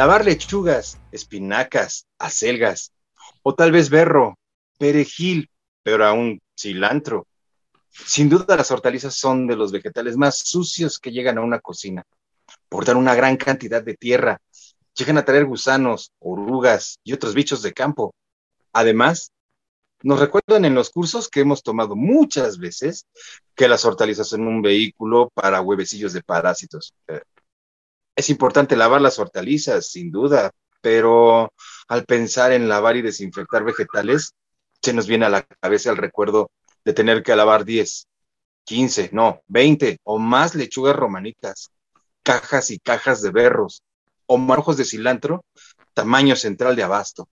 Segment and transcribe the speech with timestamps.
[0.00, 2.90] Lavar lechugas, espinacas, acelgas,
[3.42, 4.38] o tal vez berro,
[4.78, 5.50] perejil,
[5.82, 7.26] pero aún cilantro.
[7.90, 12.02] Sin duda las hortalizas son de los vegetales más sucios que llegan a una cocina.
[12.70, 14.40] Portan una gran cantidad de tierra,
[14.94, 18.14] llegan a traer gusanos, orugas y otros bichos de campo.
[18.72, 19.32] Además,
[20.02, 23.04] nos recuerdan en los cursos que hemos tomado muchas veces
[23.54, 26.94] que las hortalizas son un vehículo para huevecillos de parásitos.
[28.14, 31.52] Es importante lavar las hortalizas, sin duda, pero
[31.88, 34.34] al pensar en lavar y desinfectar vegetales,
[34.82, 36.50] se nos viene a la cabeza el recuerdo
[36.84, 38.06] de tener que lavar 10,
[38.64, 41.70] 15, no, 20 o más lechugas romanitas,
[42.22, 43.82] cajas y cajas de berros
[44.26, 45.44] o marojos de cilantro,
[45.94, 47.28] tamaño central de abasto.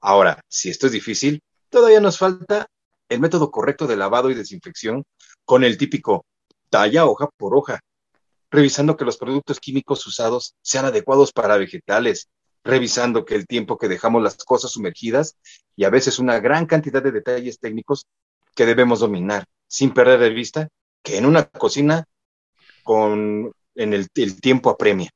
[0.00, 2.66] Ahora, si esto es difícil, todavía nos falta
[3.08, 5.04] el método correcto de lavado y desinfección
[5.44, 6.24] con el típico
[6.70, 7.80] talla hoja por hoja,
[8.52, 12.28] revisando que los productos químicos usados sean adecuados para vegetales,
[12.62, 15.36] revisando que el tiempo que dejamos las cosas sumergidas
[15.74, 18.06] y a veces una gran cantidad de detalles técnicos
[18.54, 20.68] que debemos dominar, sin perder de vista
[21.02, 22.04] que en una cocina
[22.84, 25.10] con en el, el tiempo apremia.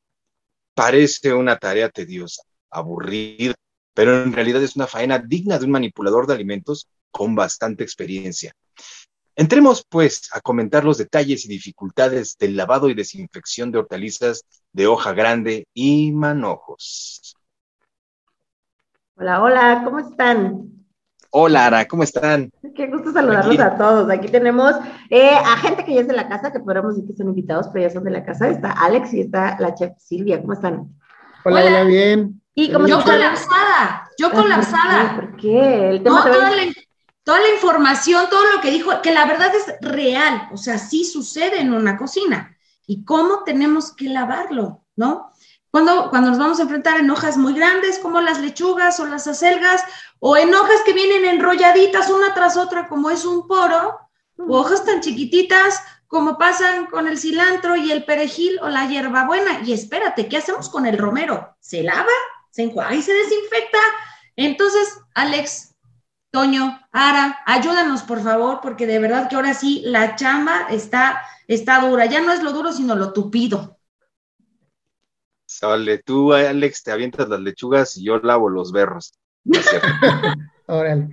[0.75, 3.55] Parece una tarea tediosa, aburrida,
[3.93, 8.55] pero en realidad es una faena digna de un manipulador de alimentos con bastante experiencia.
[9.39, 14.87] Entremos, pues, a comentar los detalles y dificultades del lavado y desinfección de hortalizas de
[14.87, 17.37] hoja grande y manojos.
[19.15, 20.71] Hola, hola, ¿cómo están?
[21.31, 22.50] Hola, Ara, ¿cómo están?
[22.75, 24.11] Qué gusto saludarlos a todos.
[24.11, 24.72] Aquí tenemos
[25.11, 27.69] eh, a gente que ya es de la casa, que podríamos decir que son invitados,
[27.71, 28.49] pero ya son de la casa.
[28.49, 30.41] Está Alex y está la chef Silvia.
[30.41, 30.88] ¿Cómo están?
[31.44, 32.41] Hola, hola, bien.
[32.55, 35.15] ¿Y cómo yo colapsada, yo colapsada.
[35.16, 35.91] ¿Por qué?
[35.91, 36.72] El tema no, toda la,
[37.26, 41.04] toda la información, todo lo que dijo, que la verdad es real, o sea, sí
[41.04, 42.56] sucede en una cocina.
[42.87, 45.32] ¿Y cómo tenemos que lavarlo, no?
[45.72, 49.26] Cuando, cuando nos vamos a enfrentar en hojas muy grandes como las lechugas o las
[49.26, 49.82] acelgas,
[50.20, 53.98] o en hojas que vienen enrolladitas una tras otra como es un poro,
[54.38, 59.62] o hojas tan chiquititas como pasan con el cilantro y el perejil o la hierbabuena.
[59.64, 61.56] Y espérate, ¿qué hacemos con el romero?
[61.58, 62.06] ¿Se lava?
[62.53, 63.81] ¿Se enjuaga y se desinfecta?
[64.37, 65.75] Entonces, Alex,
[66.37, 71.81] Toño, Ara, ayúdanos por favor, porque de verdad que ahora sí la chamba está, está
[71.81, 72.05] dura.
[72.05, 73.79] Ya no es lo duro, sino lo tupido.
[75.47, 79.15] Sale, tú, Alex, te avientas las lechugas y yo lavo los berros.
[80.67, 81.09] Órale.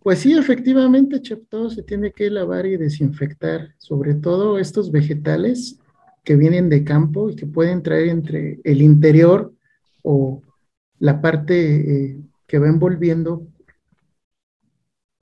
[0.00, 5.78] Pues sí, efectivamente, Chep, todo se tiene que lavar y desinfectar, sobre todo estos vegetales
[6.24, 9.52] que vienen de campo y que pueden traer entre el interior
[10.02, 10.42] o
[10.98, 13.46] la parte eh, que va envolviendo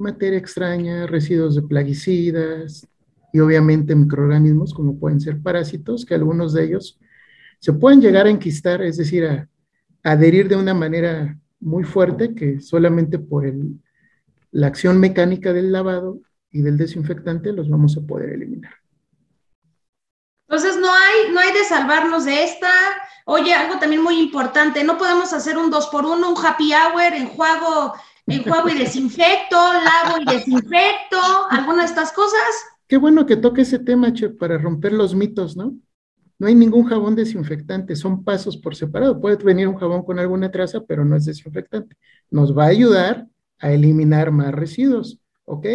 [0.00, 2.86] materia extraña, residuos de plaguicidas
[3.32, 6.98] y obviamente microorganismos como pueden ser parásitos, que algunos de ellos
[7.60, 9.48] se pueden llegar a enquistar, es decir, a,
[10.02, 13.44] adherir de una manera muy fuerte que solamente por
[14.50, 18.72] la acción mecánica del lavado y del desinfectante los vamos a poder eliminar.
[20.48, 22.70] Entonces no hay, no hay de salvarnos de esta.
[23.26, 27.12] Oye, algo también muy importante, no podemos hacer un dos por uno, un happy hour,
[27.12, 27.94] enjuago
[28.26, 31.18] enjuago y desinfecto, lavo y desinfecto,
[31.50, 32.40] alguna de estas cosas.
[32.86, 35.76] Qué bueno que toque ese tema, Che, para romper los mitos, ¿no?
[36.38, 39.20] No hay ningún jabón desinfectante, son pasos por separado.
[39.20, 41.96] Puede venir un jabón con alguna traza, pero no es desinfectante.
[42.30, 43.26] Nos va a ayudar
[43.58, 45.66] a eliminar más residuos, ¿ok?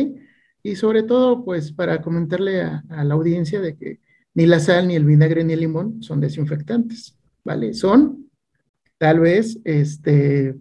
[0.63, 4.00] Y sobre todo, pues, para comentarle a, a la audiencia de que
[4.33, 7.74] ni la sal, ni el vinagre, ni el limón son desinfectantes, ¿vale?
[7.74, 8.30] Son,
[8.98, 10.56] tal vez, este,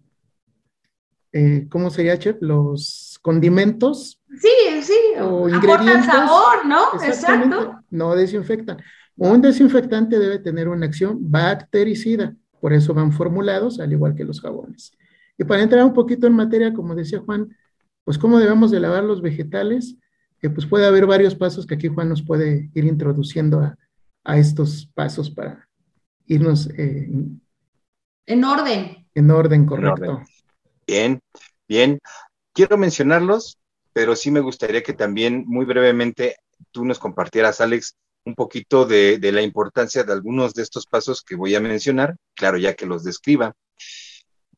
[1.36, 2.36] eh, ¿cómo sería, chef?
[2.40, 4.20] Los condimentos.
[4.38, 6.06] Sí, sí, o ingredientes.
[6.06, 6.94] sabor, ¿no?
[7.02, 7.80] Exacto.
[7.90, 8.78] No desinfectan.
[9.16, 14.40] Un desinfectante debe tener una acción bactericida, por eso van formulados al igual que los
[14.40, 14.92] jabones.
[15.36, 17.56] Y para entrar un poquito en materia, como decía Juan,
[18.04, 19.96] pues cómo debemos de lavar los vegetales,
[20.38, 23.58] que pues puede haber varios pasos que aquí Juan nos puede ir introduciendo
[24.22, 25.68] a, estos pasos para
[26.26, 27.10] irnos eh,
[28.26, 29.06] en orden.
[29.14, 30.22] En orden, correcto.
[30.86, 31.20] Bien,
[31.66, 31.98] bien.
[32.52, 33.58] Quiero mencionarlos
[33.94, 36.36] pero sí me gustaría que también muy brevemente
[36.72, 37.94] tú nos compartieras, Alex,
[38.24, 42.58] un poquito de, la importancia de algunos de estos pasos que voy a mencionar, claro,
[42.58, 43.54] ya que los describa,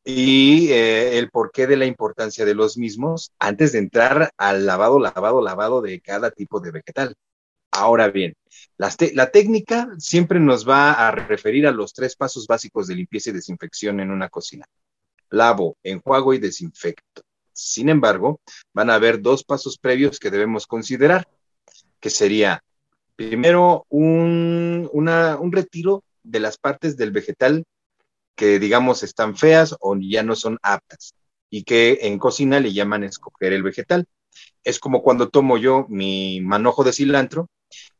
[0.03, 4.99] y eh, el porqué de la importancia de los mismos antes de entrar al lavado,
[4.99, 7.13] lavado, lavado de cada tipo de vegetal.
[7.71, 8.33] Ahora bien,
[8.77, 13.29] la, la, técnica siempre nos va a referir a los tres pasos básicos de limpieza
[13.29, 14.65] y desinfección en una cocina.
[15.29, 17.21] Lavo, enjuago y desinfecto.
[17.53, 18.39] Sin embargo,
[18.73, 21.27] van a haber dos pasos previos que debemos considerar,
[21.99, 22.63] que sería
[23.15, 27.65] primero un, un retiro de las partes del vegetal
[28.35, 31.15] que digamos están feas o ya no son aptas
[31.49, 34.05] y que en cocina le llaman escoger el vegetal.
[34.63, 37.49] Es como cuando tomo yo mi manojo de cilantro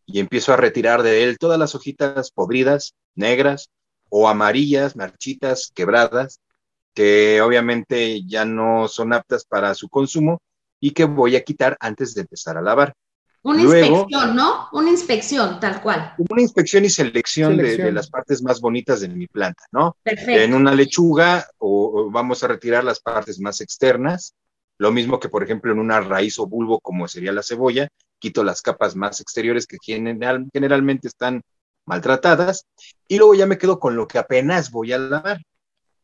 [0.05, 3.69] y empiezo a retirar de él todas las hojitas podridas, negras
[4.09, 6.39] o amarillas, marchitas, quebradas,
[6.97, 10.41] que obviamente ya no son aptas para su consumo
[10.79, 12.95] y que voy a quitar antes de empezar a lavar.
[13.43, 14.67] Una inspección, ¿no?
[14.71, 16.15] Una inspección, tal cual.
[16.27, 19.95] Una inspección y selección, De, las partes más bonitas de mi planta, ¿no?
[20.01, 20.41] Perfecto.
[20.41, 24.33] En una lechuga o, vamos a retirar las partes más externas,
[24.79, 28.43] lo mismo que, por ejemplo, en una raíz o bulbo como sería la cebolla, quito
[28.43, 31.43] las capas más exteriores que generalmente están
[31.85, 32.65] maltratadas
[33.07, 35.43] y luego ya me quedo con lo que apenas voy a lavar.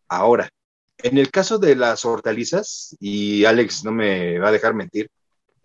[0.07, 0.47] Ahora,
[1.03, 5.09] en el caso de las hortalizas, y Alex no me va a dejar mentir,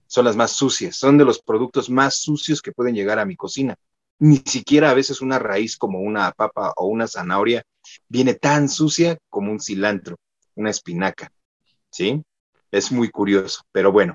[0.08, 3.37] son las más sucias, son de los productos más sucios que pueden llegar a mi
[3.37, 3.76] cocina.
[4.19, 7.62] Ni siquiera a veces una raíz como una papa o una zanahoria
[8.08, 10.17] viene tan sucia como un cilantro,
[10.56, 11.31] una espinaca.
[11.90, 12.20] ¿Sí?
[12.73, 14.14] Es muy curioso, pero bueno.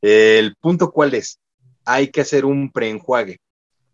[0.00, 1.38] El punto cuál es?
[1.84, 3.38] Hay que hacer un preenjuague.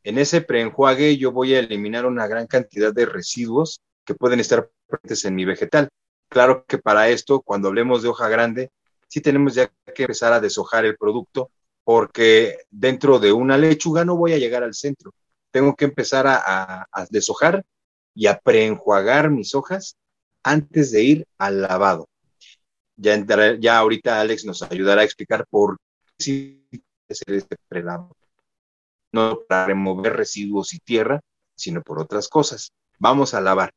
[0.05, 4.71] En ese preenjuague yo voy a eliminar una gran cantidad de residuos que pueden estar
[4.87, 5.89] presentes en mi vegetal.
[6.33, 8.71] Claro que para esto, cuando hablemos de hoja grande,
[9.07, 11.51] sí tenemos ya que empezar a deshojar el producto
[11.85, 15.13] porque dentro de una lechuga no voy a llegar al centro.
[15.51, 17.67] Tengo que empezar a, deshojar
[18.15, 19.97] y a preenjuagar mis hojas
[20.43, 22.09] antes de ir al lavado.
[22.97, 25.77] Ya, ahorita Alex nos ayudará a explicar por
[26.17, 26.63] qué
[27.11, 28.17] hacer este prelavado.
[29.13, 31.21] No para remover residuos y tierra,
[31.55, 32.73] sino por otras cosas.
[32.99, 33.71] Vamos a lavar.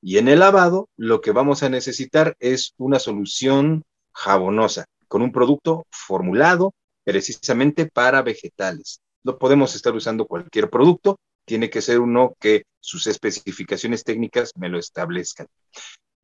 [0.00, 5.32] Y en el lavado, lo que vamos a necesitar es una solución jabonosa, con un
[5.32, 9.00] producto formulado precisamente para vegetales.
[9.22, 14.68] No podemos estar usando cualquier producto, tiene que ser uno que sus especificaciones técnicas me
[14.68, 15.46] lo establezcan.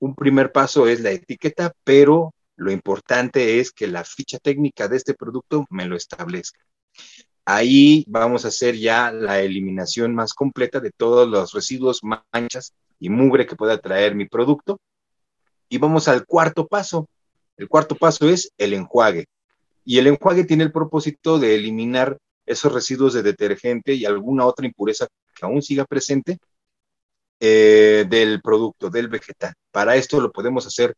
[0.01, 4.97] Un primer paso es la etiqueta, pero lo importante es que la ficha técnica de
[4.97, 6.61] este producto me lo establezca.
[7.45, 12.01] Ahí vamos a hacer ya la eliminación más completa de todos los residuos,
[12.33, 14.79] manchas y mugre que pueda traer mi producto.
[15.69, 17.09] Y vamos al cuarto paso,
[17.57, 19.27] el cuarto paso es el enjuague.
[19.85, 24.67] Y el enjuague tiene el propósito de eliminar esos residuos de detergente y alguna otra
[24.67, 26.39] impureza que aún siga presente
[27.41, 29.55] eh, del producto, del vegetal.
[29.73, 30.95] Para esto lo podemos hacer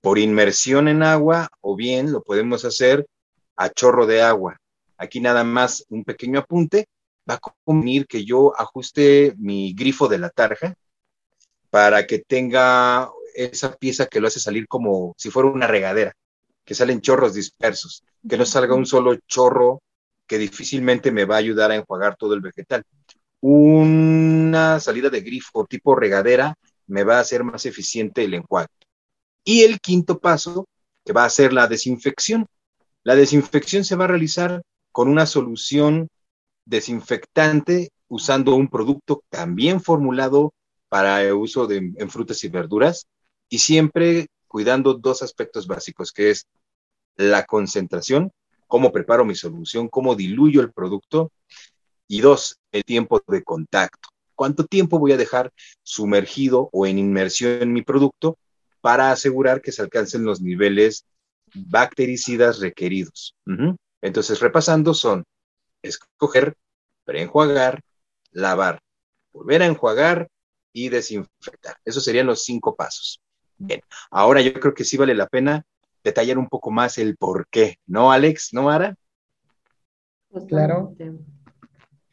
[0.00, 3.06] por inmersión en agua o bien lo podemos hacer
[3.56, 4.58] a chorro de agua.
[4.98, 6.86] Aquí nada más un pequeño apunte.
[7.28, 10.76] Va a convenir que yo ajuste mi grifo de la tarja
[11.70, 16.14] para que tenga esa pieza que lo hace salir como si fuera una regadera,
[16.64, 19.82] que salen chorros dispersos, que no salga un solo chorro
[20.26, 22.82] que difícilmente me va a ayudar a enjuagar todo el vegetal.
[23.40, 26.54] Una salida de grifo tipo regadera
[26.86, 28.68] me va a hacer más eficiente el enjuague.
[29.44, 30.66] Y el quinto paso,
[31.04, 32.46] que va a ser la desinfección.
[33.04, 34.62] La desinfección se va a realizar
[34.96, 36.08] con una solución
[36.64, 40.54] desinfectante usando un producto también formulado
[40.88, 43.06] para el uso de, en frutas y verduras,
[43.50, 46.46] y siempre cuidando dos aspectos básicos, que es
[47.14, 48.32] la concentración,
[48.66, 51.30] cómo preparo mi solución, cómo diluyo el producto,
[52.08, 54.08] y dos, el tiempo de contacto.
[54.34, 58.38] ¿Cuánto tiempo voy a dejar sumergido o en inmersión mi producto
[58.80, 61.04] para asegurar que se alcancen los niveles
[61.52, 63.34] bactericidas requeridos?
[64.06, 65.24] Entonces, repasando, son
[65.82, 66.54] escoger,
[67.04, 67.80] preenjuagar,
[68.30, 68.80] lavar,
[69.32, 70.28] volver a enjuagar
[70.72, 71.76] y desinfectar.
[71.84, 73.20] Esos serían los cinco pasos.
[73.58, 75.64] Bien, ahora yo creo que sí vale la pena
[76.04, 78.50] detallar un poco más el por qué, ¿no, Alex?
[78.52, 78.94] ¿No, Ara?
[80.46, 80.94] Claro.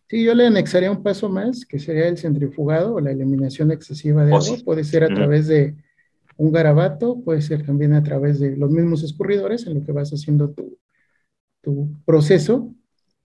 [0.07, 4.25] Sí, yo le anexaría un paso más, que sería el centrifugado o la eliminación excesiva
[4.25, 4.57] de oh, agua.
[4.65, 5.75] Puede ser a través de
[6.37, 10.11] un garabato, puede ser también a través de los mismos escurridores en lo que vas
[10.11, 10.79] haciendo tu,
[11.63, 12.75] tu proceso,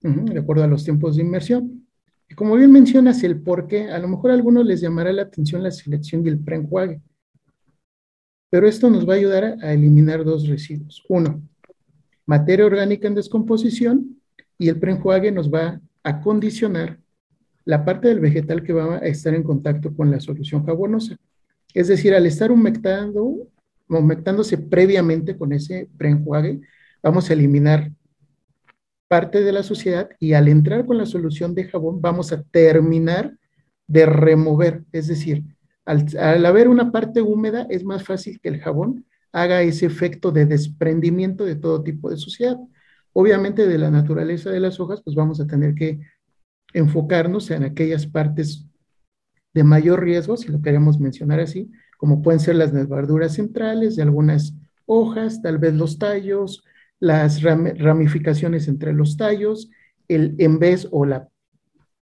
[0.01, 1.85] de acuerdo a los tiempos de inmersión.
[2.29, 5.23] Y como bien mencionas el por qué, a lo mejor a algunos les llamará la
[5.23, 7.01] atención la selección del preenjuague.
[8.49, 11.03] Pero esto nos va a ayudar a eliminar dos residuos.
[11.09, 11.43] Uno,
[12.25, 14.21] materia orgánica en descomposición
[14.57, 16.97] y el preenjuague nos va a condicionar
[17.65, 21.17] la parte del vegetal que va a estar en contacto con la solución jabonosa.
[21.73, 23.47] Es decir, al estar humectando,
[23.87, 26.61] humectándose previamente con ese preenjuague,
[27.03, 27.91] vamos a eliminar
[29.09, 33.37] parte de la suciedad y al entrar con la solución de jabón vamos a terminar
[33.87, 35.43] de remover, es decir,
[35.83, 40.31] al, al, haber una parte húmeda es más fácil que el jabón haga ese efecto
[40.31, 42.57] de desprendimiento de todo tipo de suciedad.
[43.11, 45.99] Obviamente de la naturaleza de las hojas, pues vamos a tener que
[46.73, 48.65] enfocarnos en aquellas partes
[49.53, 54.03] de mayor riesgo, si lo queremos mencionar así, como pueden ser las nervaduras centrales de
[54.03, 54.53] algunas
[54.85, 56.63] hojas, tal vez los tallos,
[56.99, 59.69] las ramificaciones entre los tallos,
[60.07, 61.29] el en vez o la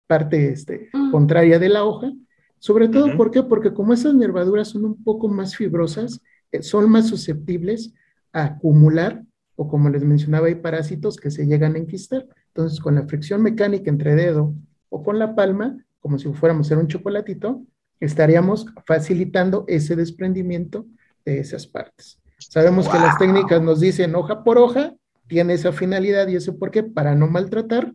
[0.08, 1.12] parte este, mm.
[1.12, 2.12] contraria de la hoja.
[2.60, 3.44] Sobre todo, ¿por qué?
[3.44, 7.94] Porque como esas nervaduras son un poco más fibrosas, eh, son más susceptibles
[8.34, 9.24] a acumular,
[9.56, 12.28] o como les mencionaba, hay parásitos que se llegan a enquistar.
[12.48, 14.56] Entonces, con la fricción mecánica entre dedo
[14.90, 17.64] o con la palma, como si fuéramos a hacer un chocolatito,
[18.00, 20.88] estaríamos facilitando ese desprendimiento
[21.26, 22.20] de esas partes.
[22.38, 24.94] Sabemos que las técnicas nos dicen hoja por hoja,
[25.28, 27.94] tiene esa finalidad y ese por qué, para no maltratar,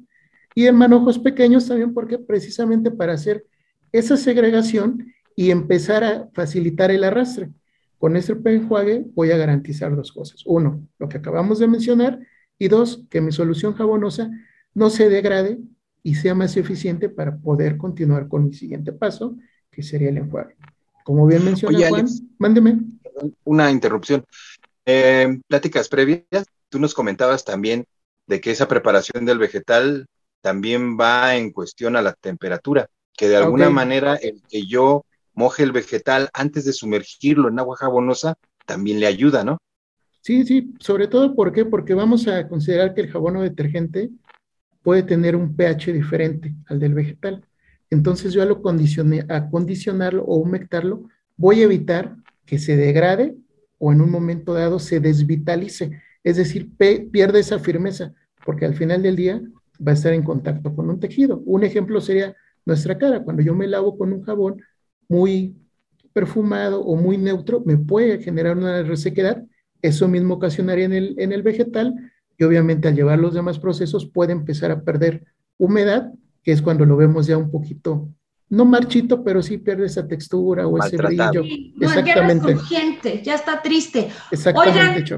[0.54, 3.46] y en manojos pequeños también porque precisamente para hacer
[3.92, 7.50] esa segregación y empezar a facilitar el arrastre.
[7.98, 10.42] Con ese enjuague voy a garantizar dos cosas.
[10.44, 12.18] Uno, lo que acabamos de mencionar,
[12.58, 14.30] y dos, que mi solución jabonosa
[14.74, 15.58] no se degrade
[16.02, 19.36] y sea más eficiente para poder continuar con mi siguiente paso,
[19.70, 20.56] que sería el enjuague.
[21.04, 22.06] Como bien menciona Juan,
[22.38, 22.80] mándeme.
[23.44, 24.24] Una interrupción.
[24.84, 27.84] Eh, pláticas previas, tú nos comentabas también
[28.26, 30.06] de que esa preparación del vegetal
[30.40, 35.04] también va en cuestión a la temperatura, que de alguna manera el que yo
[35.34, 38.34] moje el vegetal antes de sumergirlo en agua jabonosa
[38.66, 39.58] también le ayuda, ¿no?
[40.20, 41.64] Sí, sí, sobre todo ¿por qué?
[41.64, 44.10] porque vamos a considerar que el jabón o detergente
[44.82, 47.46] puede tener un pH diferente al del vegetal.
[47.90, 48.56] Entonces yo al
[49.28, 53.36] acondicionarlo o humectarlo, voy a evitar que se degrade
[53.78, 59.02] o en un momento dado se desvitalice, es decir, pierde esa firmeza, porque al final
[59.02, 59.42] del día
[59.86, 61.42] va a estar en contacto con un tejido.
[61.44, 63.24] Un ejemplo sería nuestra cara.
[63.24, 64.62] Cuando yo me lavo con un jabón
[65.08, 65.56] muy
[66.12, 69.44] perfumado o muy neutro, me puede generar una resequedad.
[69.80, 71.94] Eso mismo ocasionaría en el, en el vegetal
[72.38, 75.24] y obviamente al llevar los demás procesos puede empezar a perder
[75.58, 78.08] humedad, que es cuando lo vemos ya un poquito
[78.52, 81.42] no marchito, pero sí pierde esa textura o ese brillo.
[81.80, 82.54] Exactamente.
[82.68, 84.12] Ya, ya está triste.
[84.30, 85.16] Exactamente,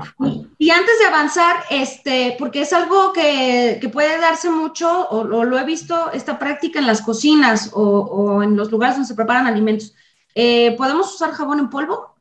[0.56, 5.64] y antes de avanzar, este, porque es algo que, puede darse mucho, o, lo he
[5.64, 9.96] visto, esta práctica en las cocinas o, en los lugares donde se preparan alimentos.
[10.36, 12.14] Eh, ¿Podemos usar jabón en polvo?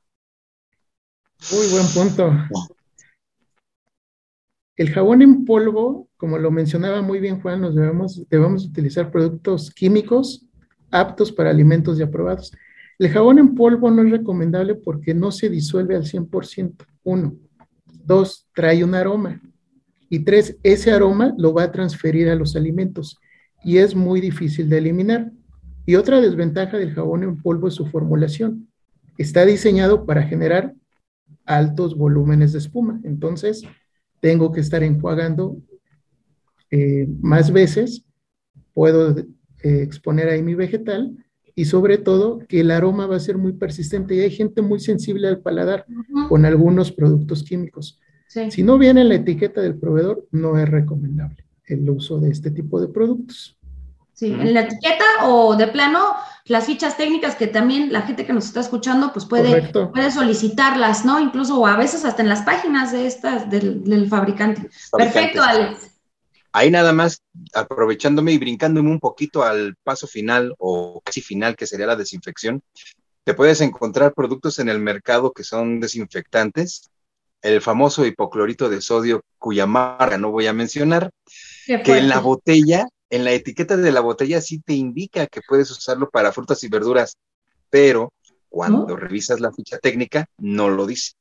[1.51, 2.33] Muy buen punto.
[4.75, 9.69] El jabón en polvo, como lo mencionaba muy bien Juan, nos debemos, debemos utilizar productos
[9.69, 10.47] químicos
[10.93, 12.51] aptos para alimentos ya aprobados.
[12.99, 16.85] El jabón en polvo no es recomendable porque no se disuelve al 100%.
[17.03, 17.35] Uno.
[18.05, 19.41] Dos, trae un aroma.
[20.09, 23.17] Y tres, ese aroma lo va a transferir a los alimentos
[23.63, 25.31] y es muy difícil de eliminar.
[25.85, 28.69] Y otra desventaja del jabón en polvo es su formulación.
[29.17, 30.73] Está diseñado para generar
[31.45, 33.01] altos volúmenes de espuma.
[33.03, 33.63] Entonces,
[34.19, 35.57] tengo que estar enjuagando
[36.69, 38.05] eh, más veces.
[38.73, 39.15] Puedo
[39.63, 41.17] eh, exponer ahí mi vegetal
[41.55, 44.79] y sobre todo que el aroma va a ser muy persistente y hay gente muy
[44.79, 45.85] sensible al paladar
[46.29, 47.99] con algunos productos químicos.
[48.49, 52.51] Si no viene en la etiqueta del proveedor, no es recomendable el uso de este
[52.51, 53.57] tipo de productos.
[54.13, 55.99] Sí, en la etiqueta o de plano
[56.45, 61.05] las fichas técnicas que también la gente que nos está escuchando pues puede, puede solicitarlas,
[61.05, 61.19] ¿no?
[61.19, 64.69] Incluso o a veces hasta en las páginas de estas del, fabricante.
[64.91, 65.92] Perfecto, Alex.
[66.55, 71.65] Ahí nada más, aprovechándome y brincándome un poquito al paso final o casi final, que
[71.65, 72.61] sería la desinfección,
[73.23, 76.91] te puedes encontrar productos en el mercado que son desinfectantes,
[77.41, 81.09] el famoso hipoclorito de sodio, cuya marca no voy a mencionar,
[81.65, 85.71] que en la botella, en la etiqueta de la botella sí te indica que puedes
[85.71, 87.17] usarlo para frutas y verduras,
[87.71, 88.13] pero
[88.47, 91.13] cuando revisas la ficha técnica no lo dice.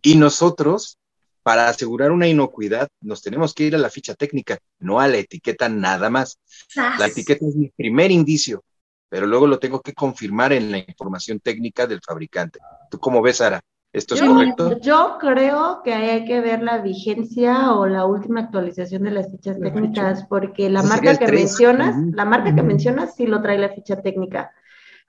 [0.00, 0.96] Y nosotros
[1.42, 5.16] para asegurar una inocuidad, nos tenemos que ir a la ficha técnica, no a la
[5.16, 6.38] etiqueta nada más.
[6.74, 8.62] La etiqueta es mi primer indicio,
[9.08, 12.58] pero luego lo tengo que confirmar en la información técnica del fabricante.
[12.90, 13.60] ¿Tú cómo ves, Sara?
[13.92, 14.78] ¿Esto es correcto?
[14.78, 19.58] Yo creo que hay que ver la vigencia o la última actualización de las fichas
[19.58, 24.00] técnicas, porque la marca que mencionas, la marca que mencionas sí lo trae la ficha
[24.00, 24.52] técnica,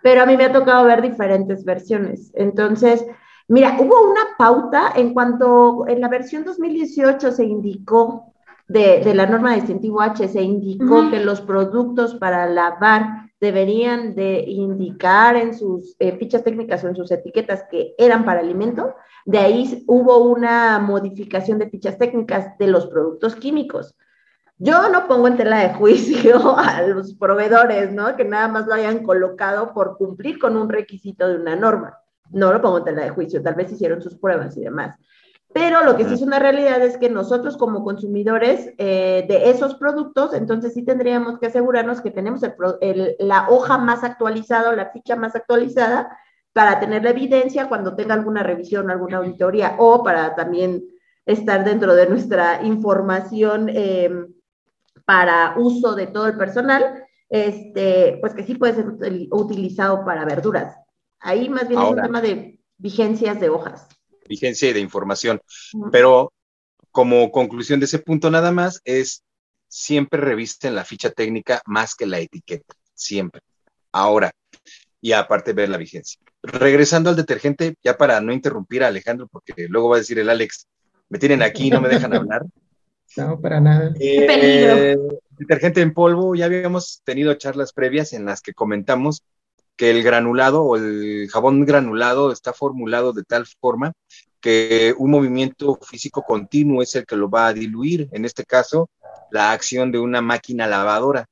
[0.01, 2.31] pero a mí me ha tocado ver diferentes versiones.
[2.33, 3.05] Entonces,
[3.51, 8.33] Mira, hubo una pauta en cuanto en la versión 2018 se indicó
[8.69, 15.35] de, la norma distintivo H, se indicó que los productos para lavar deberían de indicar
[15.35, 18.95] en sus eh, fichas técnicas o en sus etiquetas que eran para alimento.
[19.25, 23.97] De ahí hubo una modificación de fichas técnicas de los productos químicos.
[24.59, 28.15] Yo no pongo en tela de juicio a los proveedores, ¿no?
[28.15, 31.97] Que nada más lo hayan colocado por cumplir con un requisito de una norma.
[32.31, 34.97] No lo pongo en tela de juicio, tal vez hicieron sus pruebas y demás.
[35.53, 39.75] Pero lo que sí es una realidad es que nosotros como consumidores eh, de esos
[39.75, 42.41] productos, entonces sí tendríamos que asegurarnos que tenemos
[43.19, 46.17] la hoja más actualizada o la ficha más actualizada
[46.53, 50.83] para tener la evidencia cuando tenga alguna revisión, alguna auditoría o para también
[51.25, 54.33] estar dentro de nuestra información em,
[55.05, 58.85] para uso de todo el personal, este, pues que sí puede ser
[59.31, 60.77] utilizado para verduras.
[61.21, 63.87] Ahí más bien es un tema de vigencias de hojas.
[64.27, 65.41] Vigencia y de información.
[65.91, 66.33] Pero
[66.91, 69.23] como conclusión de ese punto nada más es
[69.67, 73.41] siempre revisten la ficha técnica más que la etiqueta, siempre.
[73.91, 74.31] Ahora,
[74.99, 76.19] y aparte ver la vigencia.
[76.43, 80.29] Regresando al detergente, ya para no interrumpir a Alejandro, porque luego va a decir el
[80.29, 80.67] Alex,
[81.09, 82.45] me tienen aquí y no me dejan hablar.
[83.17, 83.93] No, para nada.
[83.93, 84.77] Qué peligro.
[84.77, 84.97] Eh,
[85.31, 89.25] detergente en polvo, ya habíamos tenido charlas previas en las que comentamos
[89.81, 93.93] que el granulado o el jabón granulado está formulado de tal forma
[94.39, 98.07] que un movimiento físico continuo es el que lo va a diluir.
[98.11, 98.91] En este caso,
[99.31, 101.25] la acción de una máquina lavadora.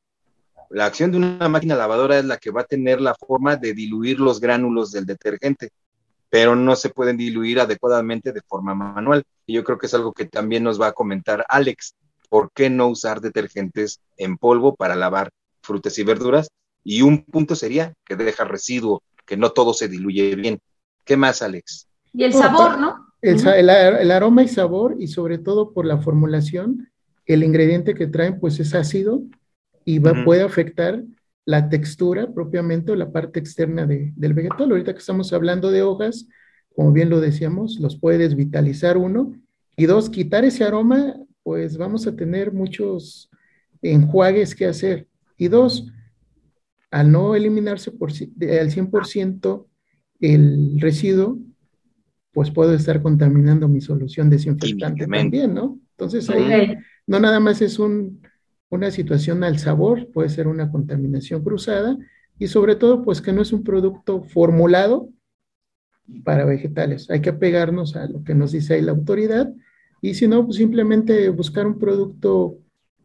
[0.72, 3.76] La acción de una máquina lavadora es la que va a tener la forma de
[3.76, 5.70] diluir los gránulos del detergente,
[6.32, 9.26] pero no se pueden diluir adecuadamente de forma manual.
[9.46, 11.94] Y yo creo que es algo que también nos va a comentar Alex.
[12.30, 15.30] ¿Por qué no usar detergentes en polvo para lavar
[15.62, 16.50] frutas y verduras?
[16.84, 20.60] Y un punto sería que deja residuo, que no todo se diluye bien.
[21.06, 21.88] ¿Qué más, Alex?
[22.14, 23.08] Y el sabor, ¿no?
[23.22, 26.90] El, aroma y sabor, y sobre todo por la formulación,
[27.26, 29.22] el ingrediente que traen, pues es ácido
[29.84, 31.04] y va, puede afectar
[31.46, 34.72] la textura propiamente o la parte externa del vegetal.
[34.72, 36.28] Ahorita que estamos hablando de hojas,
[36.76, 39.34] como bien lo decíamos, los puede desvitalizar uno.
[39.76, 43.30] Y dos, quitar ese aroma, pues vamos a tener muchos
[43.82, 45.08] enjuagues que hacer.
[45.38, 45.88] Y dos,
[46.92, 49.68] al no eliminarse por, al 100%
[50.22, 51.40] el residuo,
[52.32, 55.80] pues puedo estar contaminando mi solución desinfectante también, ¿no?
[55.92, 58.22] Entonces ahí no nada más es un,
[58.70, 61.98] una situación al sabor, puede ser una contaminación cruzada
[62.38, 65.10] y sobre todo pues que no es un producto formulado
[66.24, 67.10] para vegetales.
[67.10, 69.52] Hay que apegarnos a lo que nos dice ahí la autoridad
[70.02, 72.58] y si no, pues simplemente buscar un producto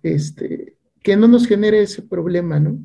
[0.02, 2.78] este, que no nos genere ese problema, ¿no?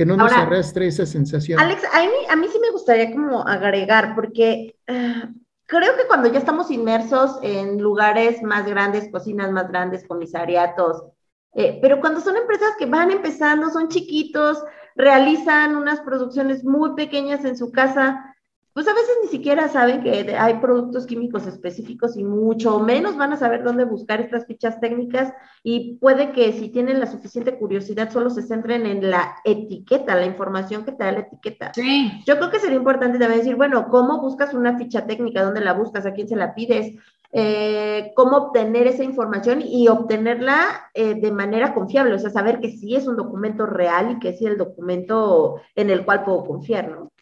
[0.00, 1.60] Que no nos arrastre esa sensación.
[1.60, 5.28] Alex, a mí, a mí sí me gustaría como agregar, porque ah,
[5.66, 11.04] creo que cuando ya estamos inmersos en lugares más grandes, cocinas más grandes, comisariatos,
[11.52, 14.64] eh, pero cuando son empresas que van empezando, son chiquitos,
[14.96, 18.29] realizan unas producciones muy pequeñas en su casa,
[18.72, 23.32] pues a veces ni siquiera saben que hay productos químicos específicos y mucho menos van
[23.32, 28.10] a saber dónde buscar estas fichas técnicas y puede que si tienen la suficiente curiosidad
[28.10, 31.72] solo se centren en la etiqueta, la información que te da la etiqueta.
[31.74, 32.12] Sí.
[32.26, 35.42] Yo creo que sería importante también decir, bueno, ¿cómo buscas una ficha técnica?
[35.42, 36.06] ¿Dónde la buscas?
[36.06, 36.94] ¿A quién se la pides?
[37.32, 42.72] Eh, cómo obtener esa información y obtenerla eh, de manera confiable, o sea, saber que
[42.72, 46.44] sí es un documento real y que sí es el documento en el cual puedo
[46.44, 47.12] confiar, ¿no?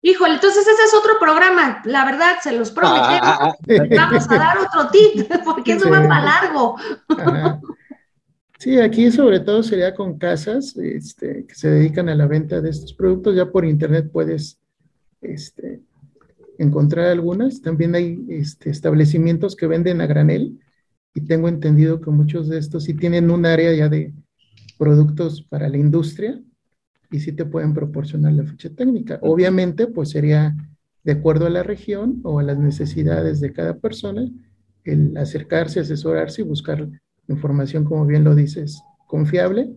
[0.00, 3.18] Híjole, entonces ese es otro programa, la verdad, se los prometemos.
[3.22, 3.86] Ah, ah, ah.
[3.96, 6.76] Vamos a dar otro tip, porque eso va para largo.
[8.58, 12.70] Sí, aquí sobre todo sería con casas este, que se dedican a la venta de
[12.70, 13.34] estos productos.
[13.34, 14.60] Ya por internet puedes
[15.20, 15.80] este,
[16.58, 17.60] encontrar algunas.
[17.60, 20.60] También hay este, establecimientos que venden a granel
[21.12, 24.12] y tengo entendido que muchos de estos sí tienen un área ya de
[24.76, 26.40] productos para la industria
[27.10, 29.18] y sí te pueden proporcionar la ficha técnica.
[29.22, 30.54] Obviamente, pues sería
[31.04, 34.28] de acuerdo a la región o a las necesidades de cada persona,
[34.84, 36.88] el acercarse, asesorarse y buscar
[37.28, 39.70] información, como bien lo dices, confiable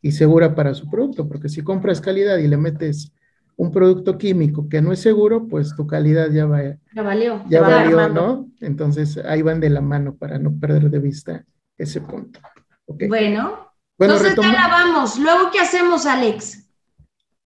[0.00, 3.12] y segura para su producto, porque si compras calidad y le metes
[3.56, 6.62] un producto químico que no es seguro, pues tu calidad ya va.
[6.94, 7.44] Ya valió.
[7.48, 8.48] Ya valió, ¿no?
[8.60, 11.44] Entonces ahí van de la mano para no perder de vista
[11.76, 12.40] ese punto.
[12.86, 15.18] Bueno, bueno, entonces ya la vamos.
[15.18, 16.67] Luego, ¿qué hacemos, Alex?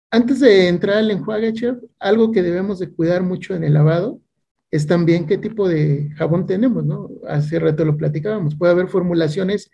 [0.09, 4.21] Antes de entrar al enjuague, chef, algo que debemos de cuidar mucho en el lavado
[4.71, 7.09] es también qué tipo de jabón tenemos, ¿no?
[7.27, 8.55] Hace rato lo platicábamos.
[8.55, 9.69] Puede haber formulaciones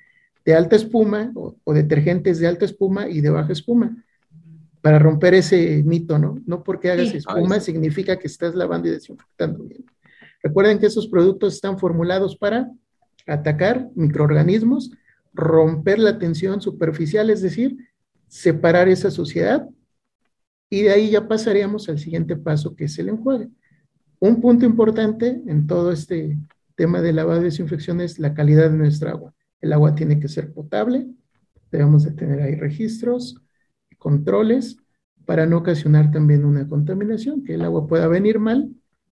[0.46, 4.04] de alta espuma o, detergentes de alta espuma y de baja espuma
[4.82, 6.42] para romper ese mito, ¿no?
[6.46, 9.86] No porque hagas espuma significa que estás lavando y desinfectando bien.
[10.42, 12.70] Recuerden que esos productos están formulados para
[13.26, 14.92] atacar microorganismos,
[15.34, 17.78] romper la tensión superficial, es decir,
[18.28, 19.68] separar esa suciedad
[20.74, 23.48] y de ahí ya pasaríamos al siguiente paso que es el enjuague.
[24.18, 26.40] Un punto importante en todo este
[26.74, 29.36] tema de lavado y desinfección es la calidad de nuestra agua.
[29.62, 31.06] El agua tiene que ser potable,
[31.72, 33.40] debemos de tener ahí registros,
[34.00, 34.78] controles
[35.26, 38.72] para no ocasionar también una contaminación, que el agua pueda venir mal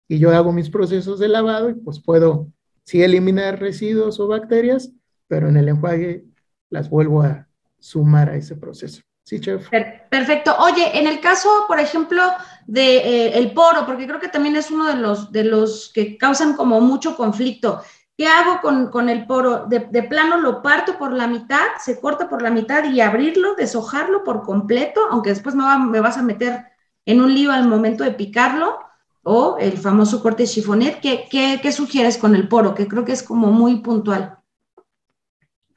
[0.08, 4.94] y yo hago mis procesos de lavado y pues puedo sí eliminar residuos o bacterias,
[5.28, 6.24] pero en el enjuague
[6.70, 9.02] las vuelvo a sumar a ese proceso.
[9.28, 9.68] Sí, chef.
[10.10, 10.56] Perfecto.
[10.60, 12.24] Oye, en el caso, por ejemplo,
[12.66, 16.18] de eh, el poro, porque creo que también es uno de los, de los que
[16.18, 17.82] causan como mucho conflicto.
[18.18, 19.66] ¿Qué hago con, el poro?
[19.68, 24.24] De, plano lo parto por la mitad, se corta por la mitad y abrirlo, deshojarlo
[24.24, 26.64] por completo, aunque después me, vas a meter
[27.06, 28.80] en un lío al momento de picarlo,
[29.24, 31.02] o el famoso corte chifonet.
[31.02, 32.74] ¿Qué, qué sugieres con el poro?
[32.74, 34.37] Que creo que es como muy puntual.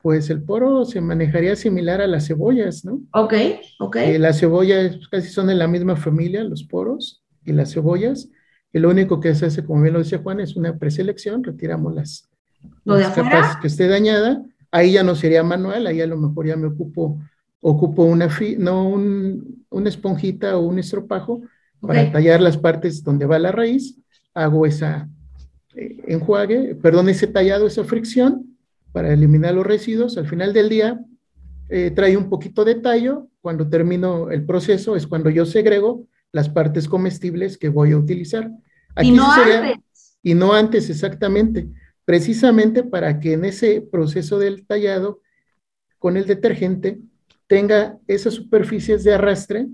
[0.02, 3.02] Pues el poro se manejaría similar a las cebollas, ¿no?
[3.12, 3.34] Ok,
[3.78, 3.96] ok.
[3.96, 8.30] Eh, las cebollas casi son de la misma familia, los poros y las cebollas.
[8.72, 11.94] Y lo único que se hace, como bien lo decía Juan, es una preselección, retiramos
[11.94, 12.28] las,
[13.14, 14.42] capas que esté dañada.
[14.70, 17.18] Ahí ya no sería manual, ahí a lo mejor ya me ocupo,
[17.60, 21.42] ocupo una, fi, no un, una esponjita o un estropajo
[21.80, 23.98] para tallar las partes donde va la raíz.
[24.32, 25.08] Hago esa
[25.74, 28.49] eh, enjuague, perdón, ese tallado, esa fricción
[28.92, 30.16] para eliminar los residuos.
[30.16, 31.00] Al final del día
[31.68, 33.28] eh, trae un poquito de tallo.
[33.40, 38.50] Cuando termino el proceso es cuando yo segrego las partes comestibles que voy a utilizar.
[39.00, 40.18] y no antes.
[40.22, 41.68] Y no antes, exactamente.
[42.04, 45.20] Precisamente para que en ese proceso del tallado
[45.98, 47.00] con el detergente
[47.46, 49.68] tenga esas superficies de arrastre,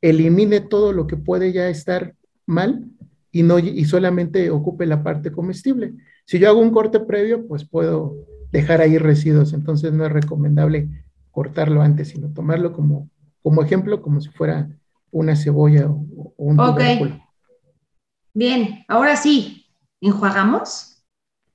[0.00, 2.14] elimine todo lo que puede ya estar
[2.46, 2.86] mal
[3.32, 5.94] y, no, y solamente ocupe la parte comestible.
[6.24, 9.52] Si yo hago un corte previo, pues puedo dejar ahí residuos.
[9.52, 13.10] Entonces no es recomendable cortarlo antes, sino tomarlo como,
[13.42, 14.68] como ejemplo, como si fuera
[15.10, 16.80] una cebolla o, un Ok.
[18.32, 19.66] Bien, ahora sí,
[20.00, 21.02] ¿enjuagamos?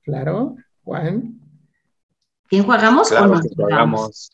[0.02, 1.40] Claro, Juan.
[2.50, 4.30] ¿Enjuagamos claro, o no enjuagamos?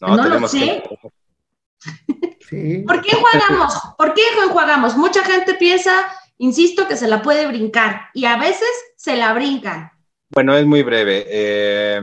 [0.00, 0.82] No, no lo sé.
[2.86, 3.74] ¿Por qué enjuagamos?
[3.96, 4.96] ¿Por qué enjuagamos?
[4.96, 5.92] Mucha gente piensa,
[6.38, 9.90] insisto, que se la puede brincar y a veces se la brincan.
[10.34, 11.24] Bueno, es muy breve.
[11.28, 12.02] Eh,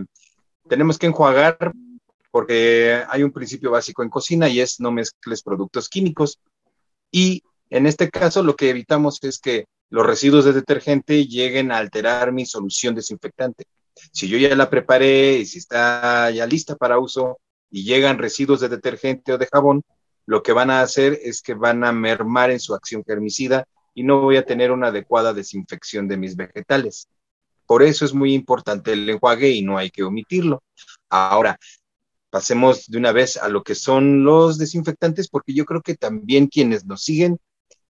[0.70, 1.58] tenemos que enjuagar
[2.32, 6.39] porque hay un principio básico en cocina y es no mezcles productos químicos.
[7.12, 11.78] Y en este caso lo que evitamos es que los residuos de detergente lleguen a
[11.78, 13.65] alterar mi solución desinfectante.
[14.13, 17.38] Si yo ya la preparé y si está ya lista para uso
[17.70, 19.84] y llegan residuos de detergente o de jabón,
[20.26, 24.04] lo que van a hacer es que van a mermar en su acción germicida y
[24.04, 27.10] no voy a tener una adecuada desinfección de mis vegetales.
[27.65, 30.63] Por eso es muy importante el enjuague y no hay que omitirlo.
[31.10, 31.58] Ahora,
[32.30, 36.47] pasemos de una vez a lo que son los desinfectantes, porque yo creo que también
[36.47, 37.38] quienes nos siguen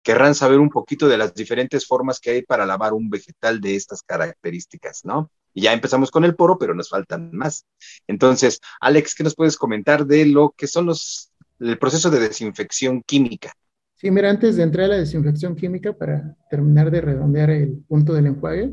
[0.01, 3.75] querrán saber un poquito de las diferentes formas que hay para lavar un vegetal de
[3.75, 5.29] estas características, ¿no?
[5.53, 7.65] Y ya empezamos con el poro, pero nos faltan más.
[8.07, 13.03] Entonces, Alex, ¿qué nos puedes comentar de lo que son los, el proceso de desinfección
[13.03, 13.51] química?
[13.95, 18.13] Sí, mira, antes de entrar a la desinfección química, para terminar de redondear el punto
[18.13, 18.71] del enjuague,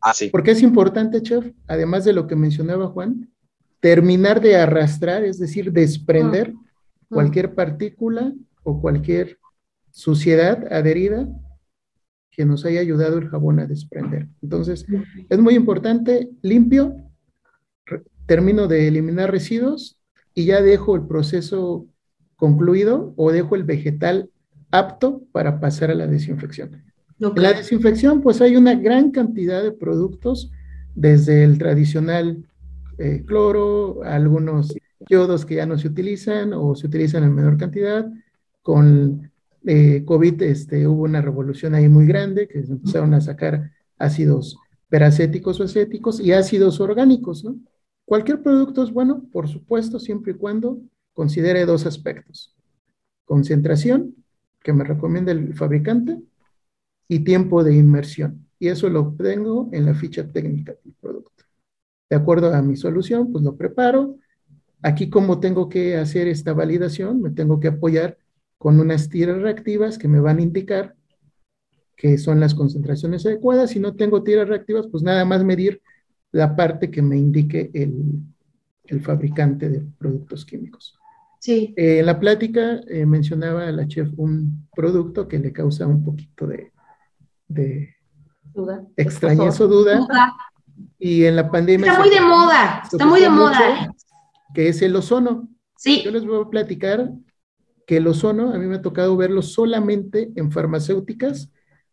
[0.00, 0.28] Ah, sí.
[0.30, 3.30] Porque es importante, chef, además de lo que mencionaba Juan,
[3.80, 7.06] terminar de arrastrar, es decir, desprender ah, ah.
[7.08, 8.32] cualquier partícula
[8.62, 9.38] o cualquier
[9.90, 11.28] suciedad adherida
[12.30, 14.28] que nos haya ayudado el jabón a desprender.
[14.40, 14.86] Entonces,
[15.28, 16.94] es muy importante, limpio,
[18.26, 19.98] termino de eliminar residuos
[20.34, 21.86] y ya dejo el proceso
[22.36, 24.30] concluido o dejo el vegetal
[24.70, 26.84] apto para pasar a la desinfección.
[27.20, 30.50] En la desinfección, pues hay una gran cantidad de productos,
[30.94, 32.44] desde el tradicional
[32.98, 34.74] eh, cloro, algunos
[35.08, 38.10] yodos que ya no se utilizan o se utilizan en menor cantidad.
[38.62, 39.30] Con
[39.66, 44.56] eh, COVID este, hubo una revolución ahí muy grande, que se empezaron a sacar ácidos
[44.88, 47.56] peracéticos o acéticos y ácidos orgánicos, ¿no?
[48.06, 50.80] Cualquier producto es bueno, por supuesto, siempre y cuando
[51.12, 52.56] considere dos aspectos.
[53.24, 54.16] Concentración,
[54.62, 56.18] que me recomienda el fabricante,
[57.10, 58.46] y tiempo de inmersión.
[58.60, 61.44] Y eso lo obtengo en la ficha técnica del producto.
[62.08, 64.16] De acuerdo a mi solución, pues lo preparo.
[64.80, 68.16] Aquí como tengo que hacer esta validación, me tengo que apoyar
[68.58, 70.94] con unas tiras reactivas que me van a indicar
[71.96, 73.70] que son las concentraciones adecuadas.
[73.70, 75.82] Si no tengo tiras reactivas, pues nada más medir
[76.30, 78.22] la parte que me indique el,
[78.84, 80.96] el fabricante de productos químicos.
[81.40, 81.74] Sí.
[81.76, 86.46] Eh, en la plática eh, mencionaba la chef un producto que le causa un poquito
[86.46, 86.70] de,
[87.50, 87.94] de
[88.54, 88.86] duda.
[88.96, 90.06] extrañez o duda.
[90.98, 91.90] Y en la pandemia...
[91.90, 93.92] Está muy de moda, está muy de moda.
[94.54, 95.48] Que es el ozono.
[95.76, 96.02] Sí.
[96.04, 97.10] Yo les voy a platicar
[97.86, 101.50] que el ozono, a mí me ha tocado verlo solamente en farmacéuticas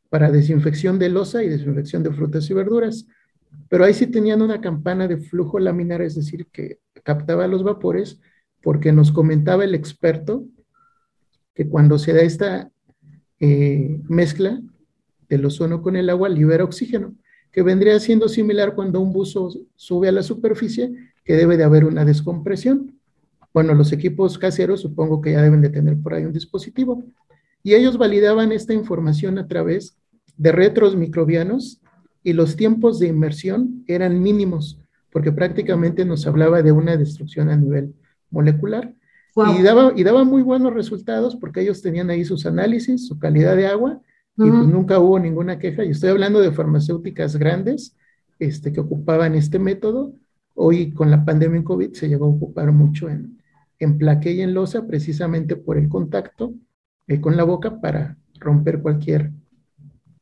[0.10, 3.08] para desinfección de losa y desinfección de frutas y verduras.
[3.70, 8.20] Pero ahí sí tenían una campana de flujo laminar, es decir, que captaba los vapores,
[8.62, 10.46] porque nos comentaba el experto
[11.54, 12.70] que cuando se da esta
[13.40, 14.62] eh, mezcla
[15.30, 17.16] del ozono con el agua, libera oxígeno,
[17.52, 20.92] que vendría siendo similar cuando un buzo sube a la superficie,
[21.24, 23.00] que debe de haber una descompresión.
[23.54, 27.04] Bueno, los equipos caseros supongo que ya deben de tener por ahí un dispositivo.
[27.64, 29.98] Y ellos validaban esta información a través
[30.38, 31.82] de retros microbianos
[32.24, 34.80] y los tiempos de inmersión eran mínimos,
[35.12, 37.94] porque prácticamente nos hablaba de una destrucción a nivel
[38.30, 38.94] molecular.
[39.58, 43.56] Y, daba, y daba muy buenos resultados porque ellos tenían ahí sus análisis, su calidad
[43.56, 44.02] de agua,
[44.38, 45.84] y pues nunca hubo ninguna queja.
[45.84, 47.96] Y estoy hablando de farmacéuticas grandes
[48.38, 50.14] este, que ocupaban este método.
[50.54, 53.38] Hoy con la pandemia en COVID se llegó a ocupar mucho en,
[53.80, 56.54] en plaque y en losa precisamente por el contacto
[57.08, 59.32] eh, con la boca para romper cualquier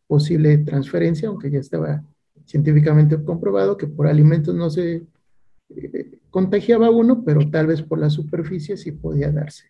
[0.08, 2.04] posible transferencia, aunque ya estaba
[2.46, 5.04] científicamente comprobado que por alimentos no se
[5.76, 9.66] eh, contagiaba uno, pero tal vez por la superficie sí podía darse.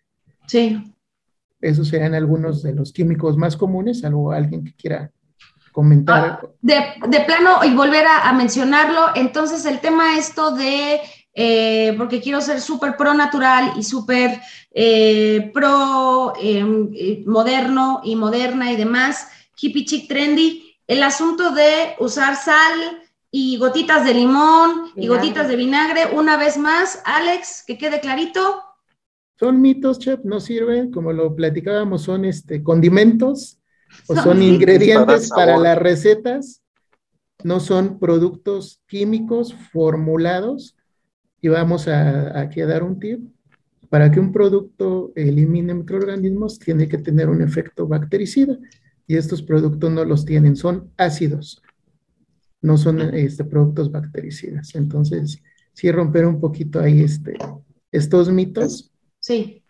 [0.46, 0.95] Sí.
[1.60, 5.10] Esos serían algunos de los químicos más comunes, algo alguien que quiera
[5.72, 6.40] comentar.
[6.42, 11.00] Ah, de, plano, y volver a, mencionarlo, entonces el tema esto de
[11.34, 14.40] eh, porque quiero ser súper pro natural y súper
[14.70, 19.28] eh, pro em, eh, moderno y moderna y demás,
[19.60, 25.56] hippie chic trendy, el asunto de usar sal y gotitas de limón y gotitas de
[25.56, 28.62] vinagre, una vez más, Alex, que quede clarito.
[29.38, 33.60] Son mitos, chef, no sirven, como lo platicábamos, son este, condimentos
[34.08, 36.62] o son ingredientes para las recetas,
[37.44, 40.76] no son productos químicos formulados
[41.40, 43.20] y vamos a, aquí a dar un tip.
[43.88, 48.58] Para que un producto elimine microorganismos, tiene que tener un efecto bactericida.
[49.06, 51.62] Y estos productos no los tienen, son ácidos,
[52.60, 54.74] no son este, productos bactericidas.
[54.74, 55.40] Entonces,
[55.72, 57.36] sí romper un poquito ahí este,
[57.92, 58.92] estos mitos.
[59.26, 59.64] Sí,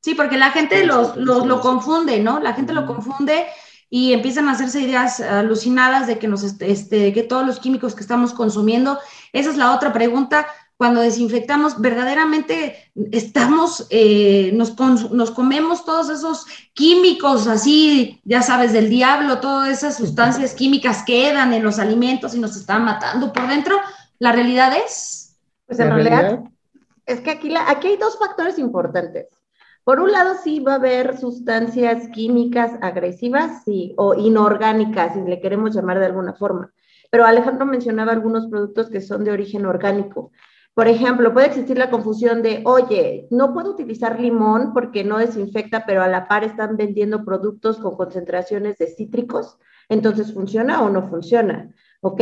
[0.00, 2.38] sí, porque la gente los, los, lo confunde, ¿no?
[2.38, 3.46] La gente lo confunde
[3.90, 8.02] y empiezan a hacerse ideas alucinadas de que, nos, este, que todos los químicos que
[8.02, 9.00] estamos consumiendo,
[9.32, 14.78] esa es la otra pregunta, cuando desinfectamos, verdaderamente estamos, eh, nos,
[15.10, 21.52] nos, comemos todos esos químicos así, ya sabes, del diablo, todas esas sustancias químicas quedan
[21.52, 23.80] en los alimentos y nos están matando por dentro.
[24.20, 25.36] La realidad es...
[25.66, 26.51] Pues en realidad,
[27.06, 29.28] es que aquí, aquí hay dos factores importantes.
[29.84, 35.40] Por un lado, sí va a haber sustancias químicas agresivas sí, o inorgánicas, si le
[35.40, 36.72] queremos llamar de alguna forma.
[37.10, 40.30] Pero Alejandro mencionaba algunos productos que son de origen orgánico.
[40.74, 45.84] Por ejemplo, puede existir la confusión de, oye, no puedo utilizar limón porque no desinfecta,
[45.84, 49.58] pero a la par están vendiendo productos con concentraciones de cítricos,
[49.90, 51.74] entonces funciona o no funciona.
[52.02, 52.20] ¿Ok?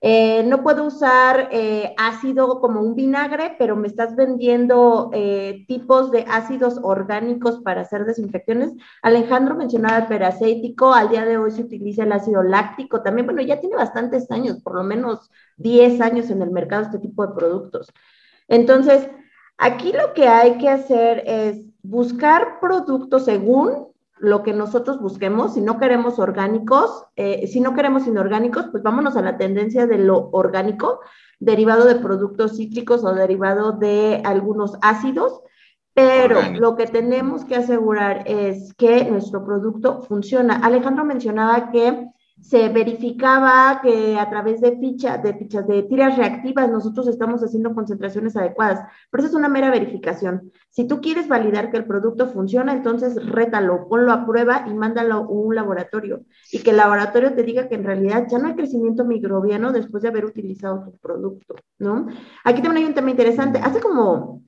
[0.00, 6.10] Eh, no puedo usar eh, ácido como un vinagre, pero me estás vendiendo eh, tipos
[6.10, 8.72] de ácidos orgánicos para hacer desinfecciones.
[9.02, 13.42] Alejandro mencionaba el peracético, al día de hoy se utiliza el ácido láctico también, bueno,
[13.42, 17.34] ya tiene bastantes años, por lo menos 10 años en el mercado este tipo de
[17.34, 17.92] productos.
[18.48, 19.10] Entonces,
[19.58, 23.87] aquí lo que hay que hacer es buscar productos según
[24.20, 29.16] lo que nosotros busquemos, si no queremos orgánicos, eh, si no queremos inorgánicos, pues vámonos
[29.16, 31.00] a la tendencia de lo orgánico,
[31.40, 35.40] derivado de productos cítricos o derivado de algunos ácidos,
[35.94, 40.60] pero lo que tenemos que asegurar es que nuestro producto funciona.
[40.62, 42.08] Alejandro mencionaba que
[42.40, 47.74] se verificaba que a través de fichas, de fichas de tiras reactivas, nosotros estamos haciendo
[47.74, 48.88] concentraciones adecuadas.
[49.10, 50.52] Pero eso es una mera verificación.
[50.70, 55.14] Si tú quieres validar que el producto funciona, entonces rétalo, ponlo a prueba y mándalo
[55.14, 56.22] a un laboratorio.
[56.52, 60.02] Y que el laboratorio te diga que en realidad ya no hay crecimiento microbiano después
[60.02, 62.06] de haber utilizado tu producto, ¿no?
[62.44, 63.58] Aquí también hay un tema interesante.
[63.58, 64.42] Hace como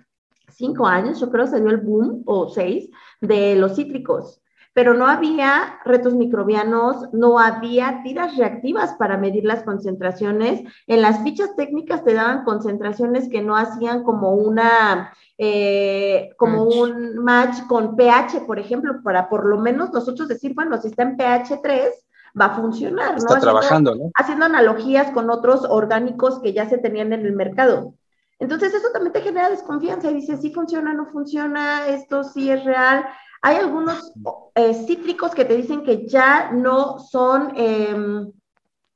[0.48, 2.88] cinco años, yo creo, se dio el boom, o seis,
[3.20, 4.40] de los cítricos
[4.81, 10.62] pero no había retos microbianos, no había tiras reactivas para medir las concentraciones.
[10.87, 17.19] En las fichas técnicas te daban concentraciones que no hacían como una, eh, como un
[17.19, 21.19] match con pH, por ejemplo, para por lo menos nosotros decir, bueno, si está en
[21.19, 22.07] pH 3,
[22.40, 23.40] va a funcionar, está ¿no?
[23.43, 24.11] trabajando, ¿no?
[24.14, 27.93] Haciendo analogías con otros orgánicos que ya se tenían en el mercado.
[28.38, 32.64] Entonces eso también te genera desconfianza y dices, sí funciona, no funciona, esto sí es
[32.64, 33.05] real.
[33.42, 34.12] Hay algunos
[34.55, 38.31] eh, cítricos que te dicen que ya no son, em,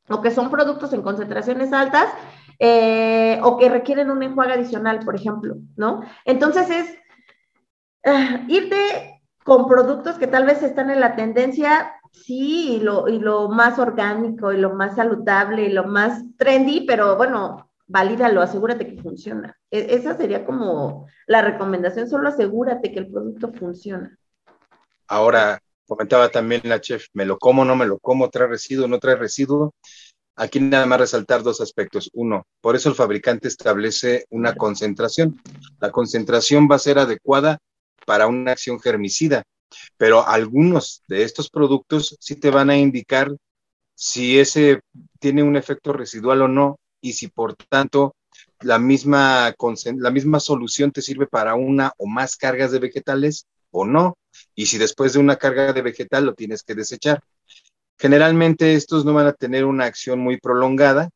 [0.09, 2.09] o que son productos en concentraciones altas,
[2.59, 6.02] eh, o que requieren un enjuague adicional, por ejemplo, ¿no?
[6.24, 6.98] Entonces es
[8.07, 13.18] uh, irte con productos que tal vez están en la tendencia, sí, y lo, y
[13.18, 18.87] lo más orgánico, y lo más saludable, y lo más trendy, pero bueno, valídalo, asegúrate
[18.87, 19.57] que funciona.
[19.70, 24.16] E, esa sería como la recomendación, solo asegúrate que el producto funciona.
[25.14, 28.98] Ahora, comentaba también la chef, me lo como, no me lo como, trae residuo, no
[28.98, 29.72] trae residuo.
[30.35, 32.11] Aquí nada más resaltar dos aspectos.
[32.14, 35.40] Uno, por eso el fabricante establece una concentración.
[35.79, 37.59] La concentración va a ser adecuada
[38.05, 39.44] para una acción germicida,
[39.96, 43.31] pero algunos de estos productos sí te van a indicar
[43.94, 44.81] si ese
[45.20, 48.16] tiene un efecto residual o no y si por tanto
[48.62, 49.55] la misma,
[49.96, 54.16] la misma solución te sirve para una o más cargas de vegetales o no,
[54.55, 57.20] y si después de una carga de vegetal lo tienes que desechar.
[57.99, 61.11] Generalmente estos no van a tener una acción muy prolongada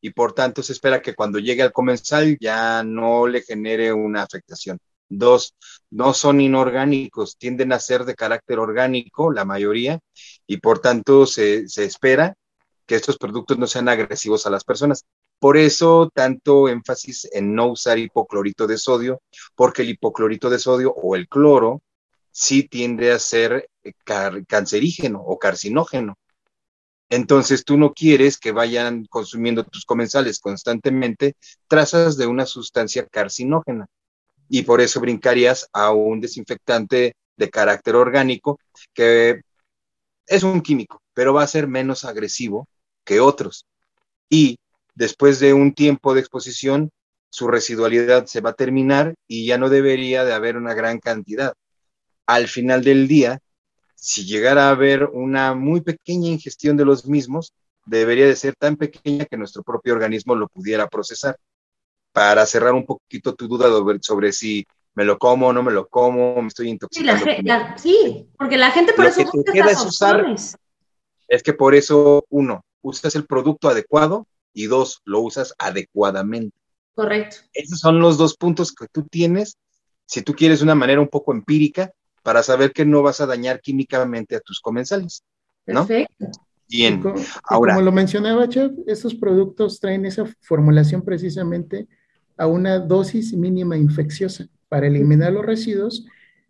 [0.00, 4.22] y por tanto se espera que cuando llegue al comensal ya no le genere una
[4.22, 4.78] afectación.
[5.08, 5.54] Dos,
[5.90, 10.00] no son inorgánicos, tienden a ser de carácter orgánico, la mayoría,
[10.46, 12.34] y por tanto se, se espera
[12.86, 15.04] que estos productos no sean agresivos a las personas.
[15.38, 19.20] Por eso tanto énfasis en no usar hipoclorito de sodio,
[19.54, 21.82] porque el hipoclorito de sodio o el cloro
[22.32, 23.92] sí tiende a ser eh,
[24.48, 26.16] cancerígeno o carcinógeno.
[27.10, 31.34] Entonces tú no quieres que vayan consumiendo tus comensales constantemente
[31.68, 33.86] trazas de una sustancia carcinógena.
[34.48, 38.58] Y por eso brincarías a un desinfectante de carácter orgánico
[38.94, 39.42] que
[40.26, 42.66] es un químico, pero va a ser menos agresivo
[43.04, 43.66] que otros.
[44.30, 44.56] Y
[44.94, 46.90] después de un tiempo de exposición,
[47.30, 51.54] su residualidad se va a terminar y ya no debería de haber una gran cantidad
[52.34, 53.40] al final del día,
[53.94, 57.52] si llegara a haber una muy pequeña ingestión de los mismos,
[57.86, 61.36] debería de ser tan pequeña que nuestro propio organismo lo pudiera procesar.
[62.12, 63.68] Para cerrar un poquito tu duda
[64.02, 67.24] sobre si me lo como o no me lo como, me estoy intoxicando.
[67.76, 70.24] Sí, porque la gente por eso que es usar,
[71.28, 76.54] es que por eso, uno, usas el producto adecuado y dos, lo usas adecuadamente.
[76.94, 77.36] Correcto.
[77.54, 79.56] Esos son los dos puntos que tú tienes.
[80.04, 81.92] Si tú quieres una manera un poco empírica
[82.22, 85.24] para saber que no vas a dañar químicamente a tus comensales.
[85.66, 85.86] ¿no?
[85.86, 86.26] Perfecto.
[86.68, 87.00] Bien.
[87.00, 91.86] Como, Ahora, como lo mencionaba, Chef, estos productos traen esa formulación precisamente
[92.36, 96.06] a una dosis mínima infecciosa para eliminar los residuos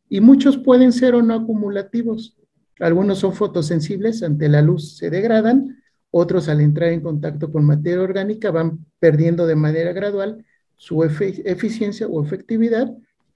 [0.09, 2.37] y muchos pueden ser o no acumulativos.
[2.79, 8.03] Algunos son fotosensibles, ante la luz se degradan, otros al entrar en contacto con materia
[8.03, 10.45] orgánica van perdiendo de manera gradual
[10.77, 12.93] su eficiencia o efectividad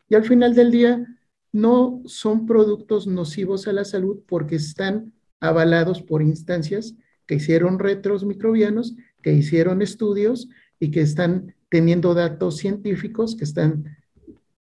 [0.09, 1.07] y al final del día
[1.57, 6.95] no son productos nocivos a la salud porque están avalados por instancias
[7.27, 13.97] que hicieron retros microbianos, que hicieron estudios y que están teniendo datos científicos que están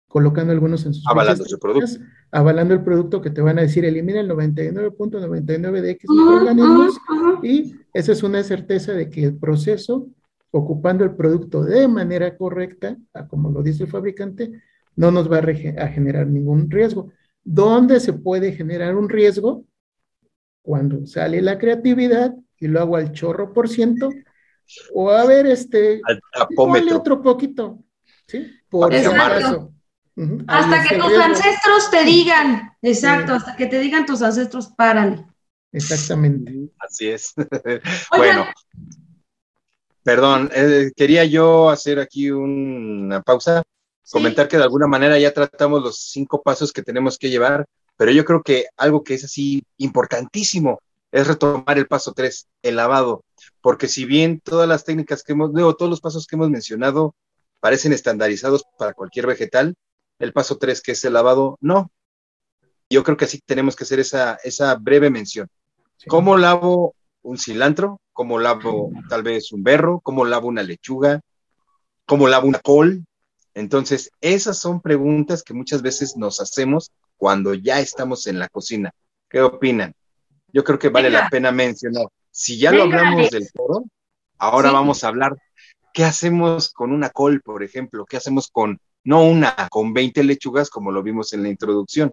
[0.07, 1.99] colocando algunos en sus avalando su producto.
[2.31, 6.99] Avalando el producto que te van a decir elimina el 99.99 de X microorganismos
[7.43, 10.09] y esa es una certeza de que el proceso,
[10.51, 14.53] ocupando el producto de manera correcta, como lo dice el fabricante,
[14.97, 17.13] no nos va a, generar ningún riesgo.
[17.45, 19.65] ¿Dónde se puede generar un riesgo?
[20.63, 24.11] Cuando sale la creatividad y lo hago al chorro por ciento,
[24.95, 27.83] o a ver, este, al otro poquito,
[28.27, 28.47] ¿sí?
[28.69, 29.73] Por Exacto.
[30.47, 35.25] Hasta que tus ancestros te digan, exacto, hasta que te digan tus ancestros, párale.
[35.73, 36.55] Exactamente.
[36.79, 37.33] Así es.
[38.17, 38.45] bueno,
[40.03, 43.63] perdón, eh, quería yo hacer aquí una pausa
[44.11, 48.11] comentar que de alguna manera ya tratamos los cinco pasos que tenemos que llevar, pero
[48.11, 50.81] yo creo que algo que es así importantísimo
[51.13, 53.23] es retomar el paso tres, el lavado,
[53.61, 57.15] porque si bien todas las técnicas que hemos, luego todos los pasos que hemos mencionado
[57.61, 59.75] parecen estandarizados para cualquier vegetal,
[60.19, 61.91] el paso tres, que es el lavado, no.
[62.89, 65.49] Yo creo que así tenemos que hacer esa, esa breve mención.
[66.09, 68.01] ¿Cómo lavo un cilantro?
[68.13, 70.01] ¿Cómo lavo tal vez un berro?
[70.01, 71.21] ¿Cómo lavo una lechuga?
[72.07, 73.05] ¿Cómo lavo una col?
[73.55, 78.93] Entonces, esas son preguntas que muchas veces nos hacemos cuando ya estamos en la cocina.
[79.29, 79.95] ¿Qué opinan?
[80.53, 82.07] Yo creo que vale la pena mencionar.
[82.31, 83.85] Si ya lo hablamos del foro,
[84.39, 85.37] ahora vamos a hablar
[85.93, 90.71] qué hacemos con una col, por ejemplo, qué hacemos con, no una, con 20 lechugas,
[90.71, 92.13] como lo vimos en la introducción.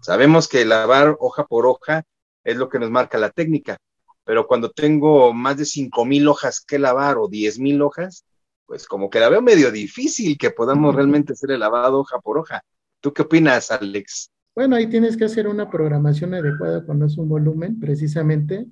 [0.00, 2.04] Sabemos que lavar hoja por hoja
[2.42, 3.76] es lo que nos marca la técnica,
[4.24, 8.24] pero cuando tengo más de 5 mil hojas que lavar o 10 mil hojas,
[8.70, 12.38] pues como que la veo medio difícil que podamos realmente hacer el lavado hoja por
[12.38, 12.62] hoja.
[13.00, 14.30] ¿Tú qué opinas, Alex?
[14.54, 18.66] Bueno, ahí tienes que hacer una programación adecuada cuando es un volumen, precisamente.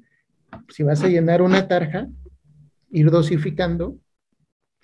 [0.69, 2.07] Si vas a llenar una tarja,
[2.93, 3.97] ir dosificando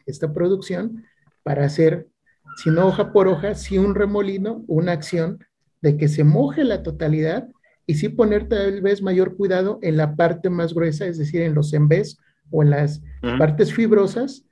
[0.05, 1.05] esta producción
[1.45, 2.09] para hacer,
[2.57, 5.39] si no hoja por hoja, si un remolino, una acción
[5.81, 7.47] de que se moje la totalidad
[7.87, 11.55] y sí poner tal vez mayor cuidado en la parte más gruesa, es decir, en
[11.55, 12.19] los embés
[12.51, 13.01] o en las
[13.39, 14.45] partes fibrosas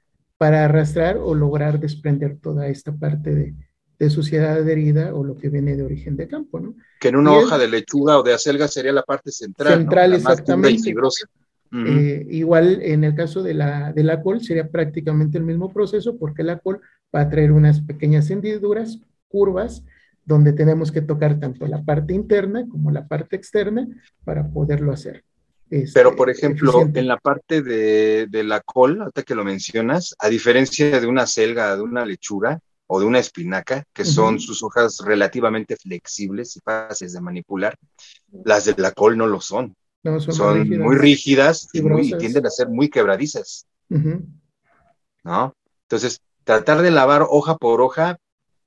[0.42, 3.54] para arrastrar o lograr desprender toda esta parte
[3.96, 6.74] de, suciedad adherida o lo que viene de origen de campo, ¿no?
[6.98, 9.78] Que en una hoja de lechuga o de acelga sería la parte central.
[9.78, 10.82] Central, exactamente.
[10.82, 11.28] fibrosa.
[11.72, 16.18] Eh, igual en el caso de la, de la col sería prácticamente el mismo proceso
[16.18, 16.80] porque la col
[17.14, 19.84] va a traer unas pequeñas hendiduras, curvas,
[20.24, 23.86] donde tenemos que tocar tanto la parte interna como la parte externa
[24.24, 25.22] para poderlo hacer.
[25.72, 30.28] Este, Pero, por ejemplo, en la parte de, la col, hasta que lo mencionas, a
[30.28, 34.98] diferencia de una selga, de una lechuga o de una espinaca, que son sus hojas
[35.02, 37.74] relativamente flexibles y fáciles de manipular,
[38.44, 39.74] las de la col no lo son.
[40.18, 41.80] son, muy rígidas y,
[42.18, 43.66] tienden a ser muy quebradizas.
[43.88, 45.54] ¿No?
[45.84, 48.18] Entonces, tratar de lavar hoja por hoja,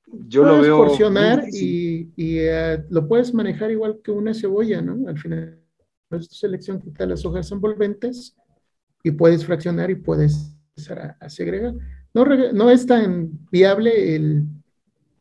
[0.08, 0.78] yo lo veo.
[0.78, 5.08] porcionar y, y eh, lo puedes manejar igual que una cebolla, ¿no?
[5.08, 5.65] Al final
[6.10, 8.36] tu selección quita las hojas envolventes
[9.04, 11.74] y puedes fraccionar y puedes empezar a, segregar.
[12.14, 14.46] No, no, es tan viable el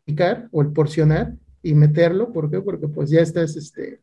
[0.05, 2.61] picar o el porcionar y meterlo, ¿por qué?
[2.61, 4.01] Porque pues ya estás este,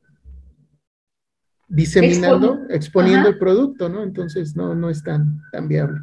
[1.68, 4.04] diseminando, exponiendo el producto, ¿no?
[4.04, 6.00] Entonces no, no es tan, tan viable.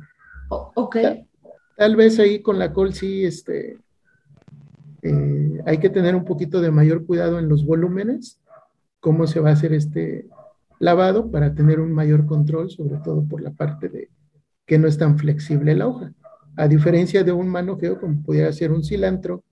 [0.49, 0.97] ok.
[1.77, 3.79] Tal, vez ahí con la col sí, este,
[5.03, 8.41] eh, hay que tener un poquito de mayor cuidado en los volúmenes,
[8.99, 10.27] cómo se va a hacer este,
[10.79, 14.11] lavado para tener un mayor control, sobre todo por la parte de
[14.67, 16.13] que no es tan flexible la hoja.
[16.57, 19.45] A diferencia de un manojeo, como pudiera ser un cilantro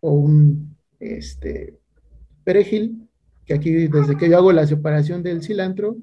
[0.00, 1.78] o un este,
[2.42, 3.08] perejil,
[3.44, 5.96] que aquí desde que yo hago la separación del cilantro,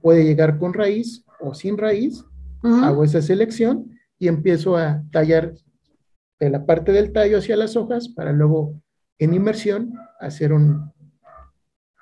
[0.00, 2.24] puede llegar con raíz o sin raíz,
[2.62, 5.54] hago esa selección y empiezo a tallar
[6.40, 8.80] de la parte del tallo hacia las hojas para luego
[9.18, 10.92] en inmersión hacer un,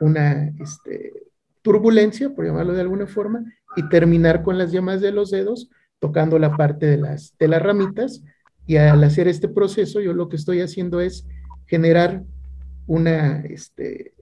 [0.00, 1.25] una, este,
[1.66, 3.44] turbulencia, por llamarlo de alguna forma,
[3.74, 7.60] y terminar con las llamas de los dedos, tocando la parte de las, de las
[7.60, 8.22] ramitas.
[8.68, 11.26] Y al hacer este proceso, yo lo que estoy haciendo es
[11.66, 12.22] generar
[12.86, 14.14] una este,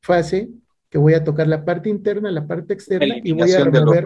[0.00, 0.48] fase
[0.90, 4.04] que voy a tocar la parte interna, la parte externa y voy a remover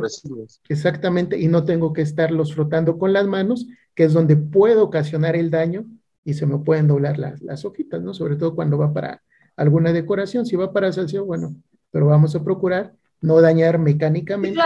[0.68, 5.34] exactamente y no tengo que estarlos frotando con las manos, que es donde puedo ocasionar
[5.34, 5.86] el daño
[6.24, 8.12] y se me pueden doblar las, las hojitas, ¿no?
[8.12, 9.22] Sobre todo cuando va para
[9.56, 11.54] alguna decoración, si va para salseo, bueno,
[11.90, 14.60] pero vamos a procurar no dañar mecánicamente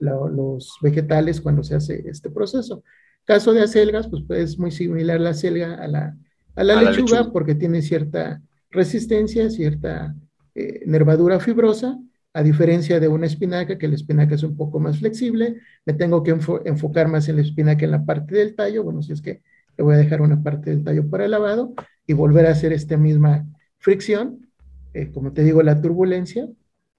[0.00, 2.82] los vegetales cuando se hace este proceso.
[3.24, 6.16] Caso de acelgas, pues, pues es muy similar la acelga a la,
[6.56, 10.14] a la, lechuga, porque tiene cierta resistencia, cierta
[10.54, 11.98] eh, nervadura fibrosa,
[12.34, 16.22] a diferencia de una espinaca, que la espinaca es un poco más flexible, me tengo
[16.22, 16.32] que
[16.64, 19.40] enfocar más en la espinaca en la parte del tallo, bueno, si es que
[19.76, 21.74] le voy a dejar una parte del tallo para el lavado
[22.06, 23.46] y volver a hacer esta misma
[23.78, 24.48] fricción
[24.94, 26.48] eh, como te digo, la turbulencia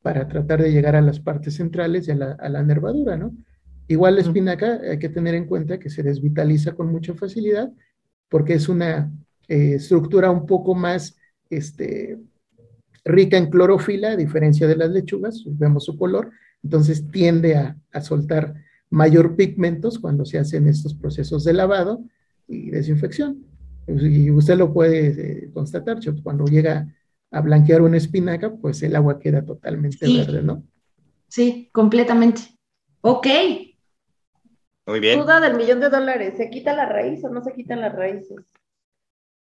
[0.02, 3.34] para tratar de llegar a las partes centrales y a la, nervadura, ¿no?
[3.88, 7.72] Igual la espinaca hay que tener en cuenta que se desvitaliza con mucha facilidad
[8.30, 9.12] porque es una
[9.48, 11.16] eh, estructura un poco más
[11.50, 12.20] este,
[13.06, 16.32] rica en clorofila, a diferencia de las lechugas, vemos su color,
[16.64, 18.56] entonces tiende a, soltar
[18.90, 22.04] mayor pigmentos cuando se hacen estos procesos de lavado
[22.48, 23.46] y desinfección.
[23.88, 26.94] Y usted lo puede eh, constatar, cuando llega
[27.32, 30.64] a blanquear una espinaca, pues el agua queda totalmente verde, ¿no?
[31.28, 32.42] Sí, completamente.
[33.02, 33.28] Ok.
[34.88, 35.20] Muy bien.
[35.20, 38.38] Duda del millón de dólares, ¿se quita la raíz o no se quitan las raíces?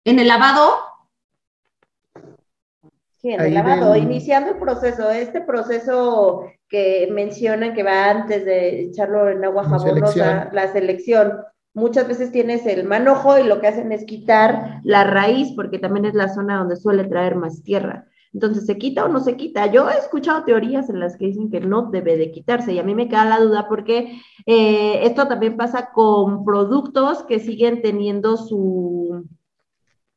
[0.05, 0.77] ¿En el lavado?
[3.19, 8.83] Sí, en el lavado, iniciando el proceso, este proceso que mencionan que va antes de
[8.83, 11.43] echarlo en agua jabonosa, la selección,
[11.75, 16.07] muchas veces tienes el manojo y lo que hacen es quitar la raíz, porque también
[16.07, 18.07] es la zona donde suele traer más tierra.
[18.33, 19.67] Entonces, ¿se quita o no se quita?
[19.67, 22.83] Yo he escuchado teorías en las que dicen que no debe de quitarse y a
[22.83, 28.37] mí me queda la duda porque eh, esto también pasa con productos que siguen teniendo
[28.37, 29.25] su,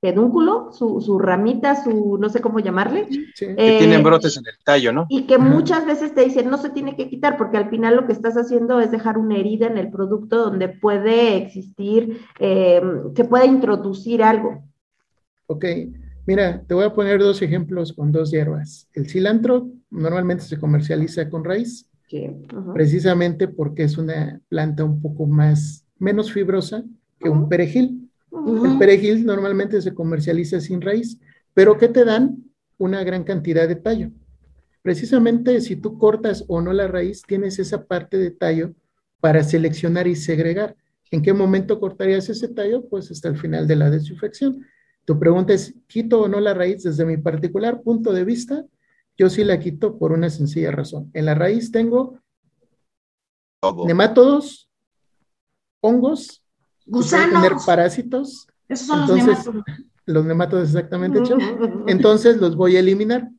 [0.08, 3.08] pedúnculo, su, su, ramita, su no sé cómo llamarle.
[3.38, 5.06] que tienen eh, brotes en el tallo, ¿no?
[5.10, 8.06] Y que muchas veces te dicen no se tiene que quitar porque al final lo
[8.06, 12.82] que estás haciendo es dejar una herida en el producto donde puede existir, eh,
[13.14, 14.64] se puede introducir algo.
[15.48, 15.66] Ok,
[16.26, 18.88] mira, te voy a poner dos ejemplos con dos hierbas.
[18.94, 21.90] El cilantro normalmente se comercializa con raíz,
[22.74, 26.86] precisamente porque es una planta un poco más, menos fibrosa
[27.20, 28.07] que un perejil.
[28.32, 31.20] El perejil normalmente se comercializa sin raíz,
[31.54, 32.44] pero que te dan
[32.78, 34.12] una gran cantidad de tallo.
[34.82, 38.74] Precisamente si tú cortas o no la raíz, tienes esa parte de tallo
[39.20, 40.76] para seleccionar y segregar.
[41.12, 42.88] ¿En qué momento cortarías ese tallo?
[42.88, 44.66] Pues hasta el final de la desinfección.
[45.06, 46.84] Tu pregunta es, ¿quito o no la raíz?
[46.84, 48.66] Desde mi particular punto de vista,
[49.18, 51.10] yo sí la quito por una sencilla razón.
[51.14, 52.20] En la raíz tengo
[53.86, 54.70] nemátodos,
[55.82, 56.44] hongos,
[56.88, 58.48] gusanos, tener parásitos.
[58.68, 59.64] Esos son los nemátodos.
[60.06, 61.20] Los nemátodos exactamente,
[61.88, 63.30] Entonces los voy a eliminar.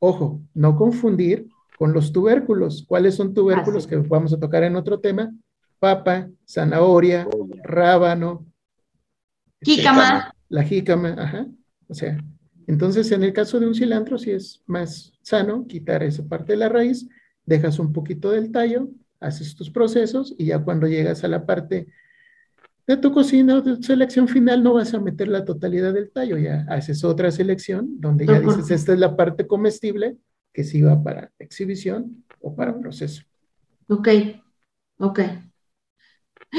[0.00, 1.48] Ojo, no confundir
[1.78, 2.84] con los tubérculos.
[2.86, 5.32] ¿Cuáles son tubérculos que vamos a tocar en otro tema?
[5.78, 7.28] Papa, zanahoria,
[7.62, 8.46] rábano.
[9.62, 10.34] Jícama.
[10.48, 11.46] La jícama, ajá.
[11.88, 12.18] O sea,
[12.66, 16.58] entonces en el caso de un cilantro sí es más sano quitar esa parte de
[16.58, 17.08] la raíz,
[17.44, 18.88] dejas un poquito del tallo,
[19.20, 21.88] haces tus procesos y ya cuando llegas a la parte
[22.90, 26.36] de tu cocina o de selección final no vas a meter la totalidad del tallo,
[26.38, 30.16] ya haces otra selección donde ya dices, esta es la parte comestible
[30.52, 33.22] que sí va para exhibición o para proceso.
[33.88, 34.08] Ok,
[34.98, 35.20] ok.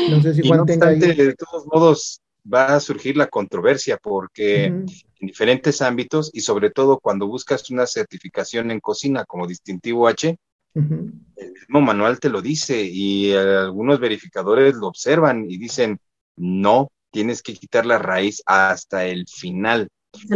[0.10, 1.00] No sé si Juan tenga ahí...
[1.00, 2.22] De todos modos,
[2.52, 4.86] va a surgir la controversia porque en
[5.20, 10.38] diferentes ámbitos y sobre todo cuando buscas una certificación en cocina como distintivo H,
[10.76, 16.00] el mismo manual te lo dice y algunos verificadores lo observan y dicen,
[16.36, 19.90] no, tienes que quitar la raíz hasta el final.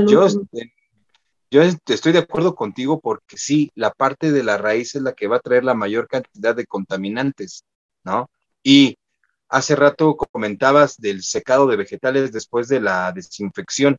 [0.07, 0.27] Yo,
[1.51, 5.27] yo estoy de acuerdo contigo porque sí, la parte de la raíz es la que
[5.27, 7.63] va a traer la mayor cantidad de contaminantes,
[8.03, 8.29] ¿no?
[8.63, 8.97] Y
[9.49, 13.97] hace rato comentabas del secado de vegetales después de la desinfección,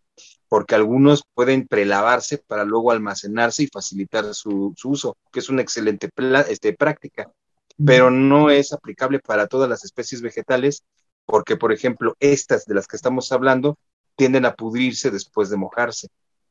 [0.49, 6.11] porque algunos pueden prelavarse para luego almacenarse y facilitar su, uso, que es una excelente
[6.49, 7.31] este, práctica,
[7.85, 10.83] pero no es aplicable para todas las especies vegetales,
[11.27, 13.77] porque, por ejemplo, estas de las que estamos hablando
[14.17, 16.09] tienden a pudrirse después de mojarse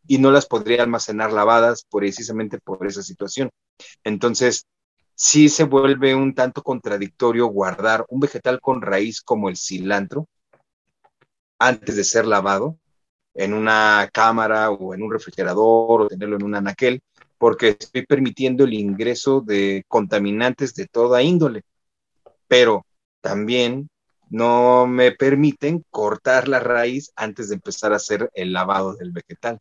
[0.07, 3.49] y no las podría almacenar lavadas precisamente por esa situación.
[4.03, 4.67] Entonces,
[5.15, 10.27] sí se vuelve un tanto contradictorio guardar un vegetal con raíz como el cilantro
[11.57, 12.77] antes de ser lavado
[13.33, 17.01] en una cámara o en un refrigerador o tenerlo en un anaquel,
[17.37, 21.63] porque estoy permitiendo el ingreso de contaminantes de toda índole.
[22.47, 22.85] Pero
[23.21, 23.89] también
[24.29, 29.59] no me permiten cortar la raíz antes de empezar a hacer el lavado del vegetal.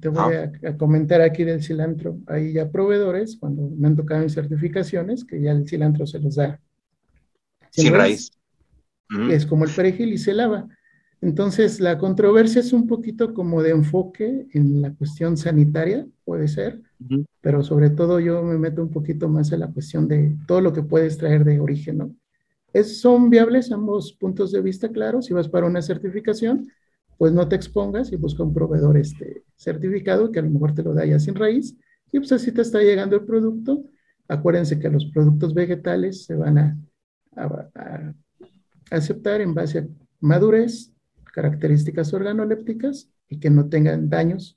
[0.00, 2.18] Te voy a, comentar aquí del cilantro.
[2.26, 6.36] Hay ya proveedores, cuando me han tocado en certificaciones, que ya el cilantro se los
[6.36, 6.60] da.
[7.70, 8.30] Sin, raíz.
[9.30, 10.68] Es como el perejil y se lava.
[11.20, 16.80] Entonces, la controversia es un poquito como de enfoque en la cuestión sanitaria, puede ser,
[17.40, 20.72] pero sobre todo yo me meto un poquito más en la cuestión de todo lo
[20.72, 22.14] que puedes traer de origen, ¿no?
[22.72, 25.22] Es, son viables ambos puntos de vista, claro.
[25.22, 26.68] Si vas para una certificación,
[27.18, 30.82] pues no te expongas y busca un proveedor este, certificado que a lo mejor te
[30.82, 31.76] lo da ya sin raíz
[32.12, 33.84] y pues así te está llegando el producto.
[34.28, 36.78] Acuérdense que los productos vegetales se van a,
[38.90, 39.86] aceptar en base a
[40.20, 40.92] madurez,
[41.32, 44.56] características organolépticas y que no tengan daños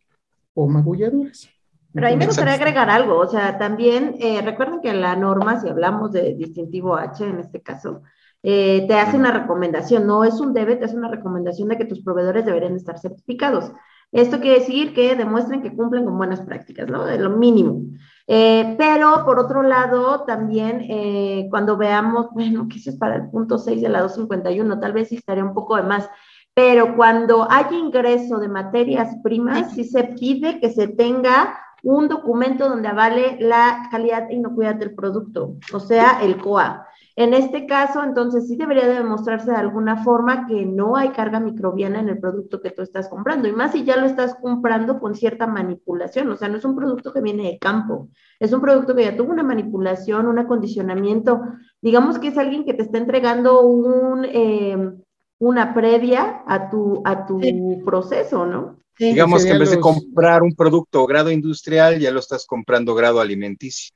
[0.53, 1.49] o magulladuras.
[1.93, 5.69] Pero ahí me gustaría agregar algo, o sea, también eh, recuerden que la norma, si
[5.69, 8.01] hablamos de distintivo H en este caso,
[8.41, 11.85] eh, te hace una recomendación, no es un debe, te hace una recomendación de que
[11.85, 13.71] tus proveedores deberían estar certificados.
[14.11, 17.05] Esto quiere decir que demuestren que cumplen con buenas prácticas, ¿no?
[17.05, 17.81] De lo mínimo.
[18.27, 23.29] Eh, pero por otro lado, también eh, cuando veamos, bueno, que eso es para el
[23.29, 26.09] punto 6 de la 251, tal vez estaría un poco de más,
[26.53, 32.69] pero cuando hay ingreso de materias primas, sí se pide que se tenga un documento
[32.69, 36.88] donde avale la calidad e inocuidad del producto, o sea, el COA.
[37.15, 41.39] En este caso, entonces sí debería de demostrarse de alguna forma que no hay carga
[41.39, 44.99] microbiana en el producto que tú estás comprando, y más si ya lo estás comprando
[44.99, 48.07] con cierta manipulación, o sea, no es un producto que viene de campo,
[48.39, 51.41] es un producto que ya tuvo una manipulación, un acondicionamiento,
[51.81, 54.93] digamos que es alguien que te está entregando un, eh,
[55.39, 57.41] una previa a tu, a tu
[57.86, 58.77] proceso, ¿no?
[58.97, 63.19] Digamos que en vez de comprar un producto grado industrial, ya lo estás comprando grado
[63.19, 63.93] alimenticio.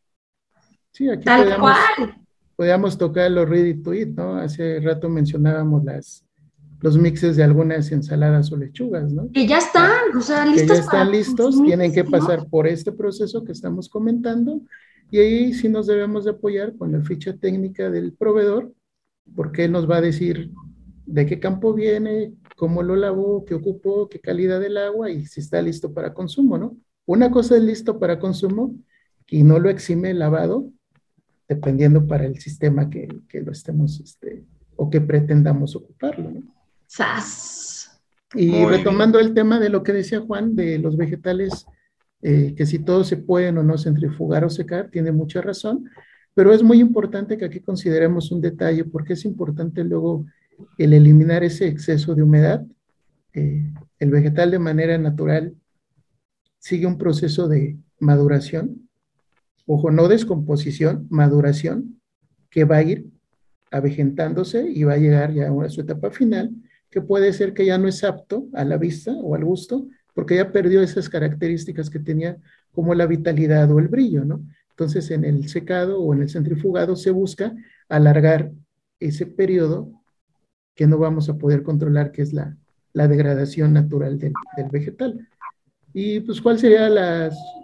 [0.91, 2.15] Sí, aquí Tal cual
[2.55, 4.35] podíamos tocar los ready to eat, ¿no?
[4.35, 6.25] Hace rato mencionábamos las,
[6.81, 9.31] los mixes de algunas ensaladas o lechugas, ¿no?
[9.31, 10.61] Que ya están, o sea, listos.
[10.61, 14.61] Que ya están listos, tienen que pasar por este proceso que estamos comentando
[15.11, 18.73] y ahí sí nos debemos de apoyar con la ficha técnica del proveedor,
[19.35, 20.51] porque él nos va a decir
[21.05, 25.39] de qué campo viene, cómo lo lavó, qué ocupó, qué calidad del agua y si
[25.39, 26.76] está listo para consumo, ¿no?
[27.05, 28.76] Una cosa es listo para consumo
[29.28, 30.72] y no lo exime lavado,
[31.47, 34.43] dependiendo para el sistema que, lo estemos este,
[34.76, 36.32] o que pretendamos ocuparlo.
[36.32, 36.41] ¿no?
[36.88, 38.01] ¡Sas!
[38.34, 41.68] Y retomando el tema de lo que decía Juan, de los vegetales,
[42.24, 45.89] eh, que si todos se pueden o no centrifugar o secar, tiene mucha razón,
[46.34, 50.26] Pero es muy importante que aquí consideremos un detalle porque es importante luego
[50.78, 52.66] el eliminar ese exceso de humedad.
[53.34, 55.55] Eh, el vegetal de manera natural
[56.60, 58.89] sigue un proceso de maduración,
[59.66, 61.99] ojo, no descomposición, maduración,
[62.49, 63.08] que va a ir
[63.72, 66.51] avejentándose y va a llegar ya a su etapa final,
[66.89, 70.36] que puede ser que ya no es apto a la vista o al gusto, porque
[70.36, 72.38] ya perdió esas características que tenía
[72.72, 74.41] como la vitalidad o el brillo, ¿no?
[74.70, 77.53] Entonces, en el secado o en el centrifugado se busca
[77.89, 78.51] alargar
[78.99, 79.91] ese periodo
[80.78, 82.55] que no vamos a poder controlar, que es la,
[82.93, 84.34] degradación natural del,
[84.71, 85.28] vegetal.
[85.93, 86.88] Y pues, ¿cuál sería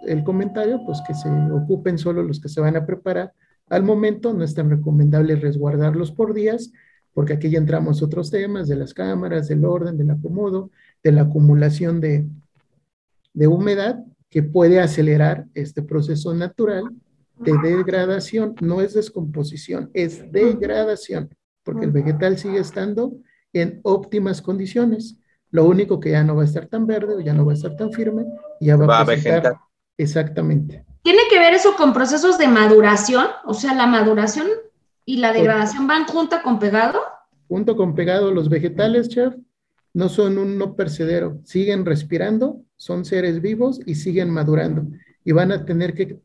[0.06, 0.80] el comentario?
[0.84, 3.32] Pues que se ocupen solo los que se van a preparar.
[3.68, 6.72] Al momento no es tan recomendable resguardarlos por días,
[7.14, 10.70] porque aquí ya entramos otros temas de las cámaras, del orden, del acomodo,
[11.02, 12.26] de la acumulación de,
[13.32, 16.84] de humedad que puede acelerar este proceso natural
[17.38, 18.56] de degradación.
[18.60, 21.30] No es descomposición, es degradación,
[21.64, 23.14] porque el vegetal sigue estando
[23.52, 25.18] en óptimas condiciones.
[25.50, 27.54] Lo único que ya no va a estar tan verde o ya no va a
[27.54, 28.24] estar tan firme,
[28.60, 29.56] ya va, a vegetar.
[29.96, 30.84] Exactamente.
[31.02, 33.26] ¿Tiene que ver eso con procesos de maduración?
[33.44, 34.48] O sea, la maduración
[35.04, 37.00] y la degradación van junto con pegado.
[37.48, 39.34] Junto con pegado, los vegetales, chef,
[39.92, 44.86] no son un no percedero, siguen respirando, son seres vivos y siguen madurando.
[45.24, 46.18] Y van a tener que,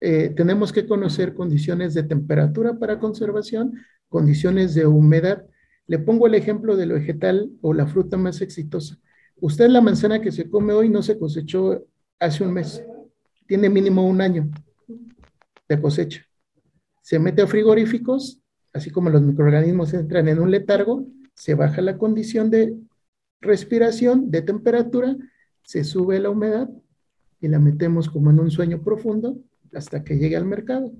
[0.00, 3.74] eh, tenemos que conocer condiciones de temperatura para conservación,
[4.08, 5.46] condiciones de humedad.
[5.86, 8.98] Le pongo el ejemplo del vegetal o la fruta más exitosa.
[9.40, 11.84] Usted la manzana que se come hoy no se cosechó
[12.18, 12.82] hace un mes,
[13.46, 14.50] tiene mínimo un año
[15.68, 16.24] de cosecha.
[17.02, 18.40] Se mete a frigoríficos,
[18.72, 22.74] así como los microorganismos entran en un letargo, se baja la condición de
[23.40, 25.16] respiración, de temperatura,
[25.62, 26.68] se sube la humedad
[27.40, 29.38] y la metemos como en un sueño profundo
[29.74, 30.92] hasta que llegue al mercado.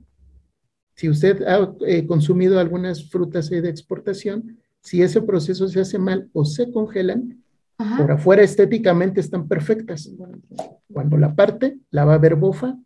[0.96, 6.30] Si usted ha eh, consumido algunas frutas de exportación, si ese proceso se hace mal
[6.32, 7.42] o se congelan,
[7.98, 10.10] por afuera estéticamente están perfectas.
[10.90, 12.78] Cuando la parte, la va a ver bofa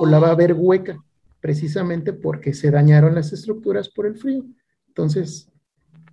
[0.00, 1.04] o la va a ver hueca,
[1.40, 4.44] precisamente porque se dañaron las estructuras por el frío.
[4.88, 5.48] Entonces,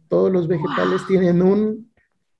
[0.07, 1.91] todos los vegetales tienen un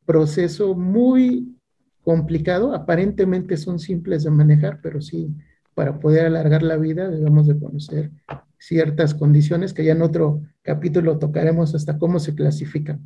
[0.05, 1.55] proceso muy
[2.03, 2.76] complicado.
[2.76, 5.34] Aparentemente son simples de manejar, pero sí,
[5.74, 8.12] para poder alargar la vida debemos de conocer
[8.60, 13.01] ciertas condiciones que ya en otro capítulo tocaremos hasta cómo se clasifican.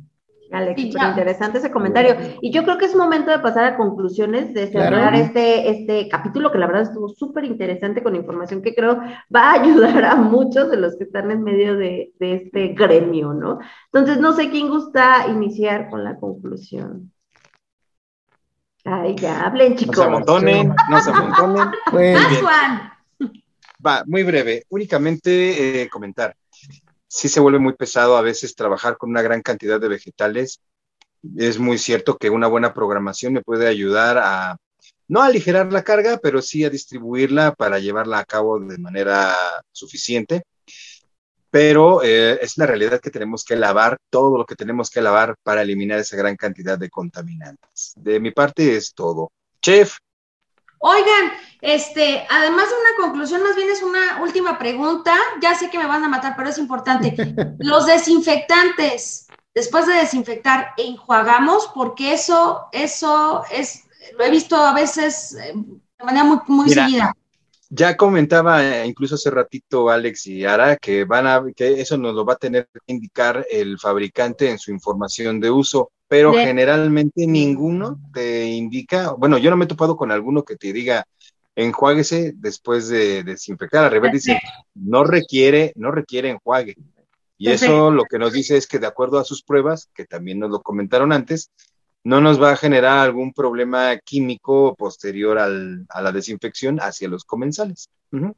[0.52, 2.16] Alex, súper interesante ese comentario.
[2.40, 6.52] Y yo creo que es momento de pasar a conclusiones, de cerrar este, este capítulo,
[6.52, 9.00] que la verdad estuvo súper interesante con información que creo
[9.34, 13.32] va a ayudar a muchos de los que están en medio de, de este gremio,
[13.32, 13.58] ¿no?
[13.92, 17.10] Entonces, no sé quién gusta iniciar con la conclusión.
[18.84, 19.96] Ay, ya hablen, chicos.
[19.96, 21.68] No se amontonen, no se amontonen.
[21.90, 22.18] Pues,
[23.84, 24.64] Va, muy breve.
[24.68, 26.36] Únicamente eh, comentar
[27.14, 30.60] sí se vuelve muy pesado a veces trabajar con una gran cantidad de vegetales.
[31.36, 34.56] Es muy cierto que una buena programación me puede ayudar a,
[35.06, 39.32] no a aligerar la carga, pero sí a distribuirla para llevarla a cabo de manera
[39.70, 40.42] suficiente.
[41.50, 45.36] Pero eh, es la realidad que tenemos que lavar todo lo que tenemos que lavar
[45.44, 47.92] para eliminar esa gran cantidad de contaminantes.
[47.94, 49.30] De mi parte es todo.
[49.62, 49.98] Chef,
[50.78, 55.14] Oigan, este, además de una conclusión, más bien es una última pregunta.
[55.40, 57.14] Ya sé que me van a matar, pero es importante.
[57.58, 63.84] Los desinfectantes, después de desinfectar, enjuagamos, porque eso, eso es,
[64.18, 67.14] lo he visto a veces eh, de manera muy, muy seguida.
[67.70, 72.14] Ya comentaba eh, incluso hace ratito Alex y Ara que van a, que eso nos
[72.14, 77.26] lo va a tener que indicar el fabricante en su información de uso pero generalmente
[77.26, 81.04] ninguno te indica, bueno, yo no me he topado con alguno que te diga
[81.56, 83.84] enjuáguese después de desinfectar.
[83.84, 84.40] Al revés dice,
[84.74, 86.76] no requiere, no requiere enjuague.
[87.36, 90.38] Y eso lo que nos dice es que de acuerdo a sus pruebas, que también
[90.38, 91.50] nos lo comentaron antes,
[92.04, 97.24] no nos va a generar algún problema químico posterior al, a la desinfección hacia los
[97.24, 97.88] comensales.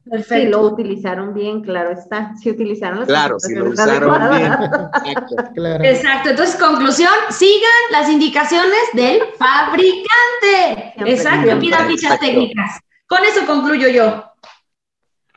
[0.09, 0.49] Perfecto.
[0.49, 2.35] lo utilizaron bien, claro está.
[2.37, 4.53] Si utilizaron las Claro, si lo usaron bien.
[5.85, 6.29] Exacto.
[6.29, 10.93] Entonces, conclusión, sigan las indicaciones del fabricante.
[11.05, 12.79] Exacto, pidan fichas técnicas.
[13.05, 14.23] Con eso concluyo yo.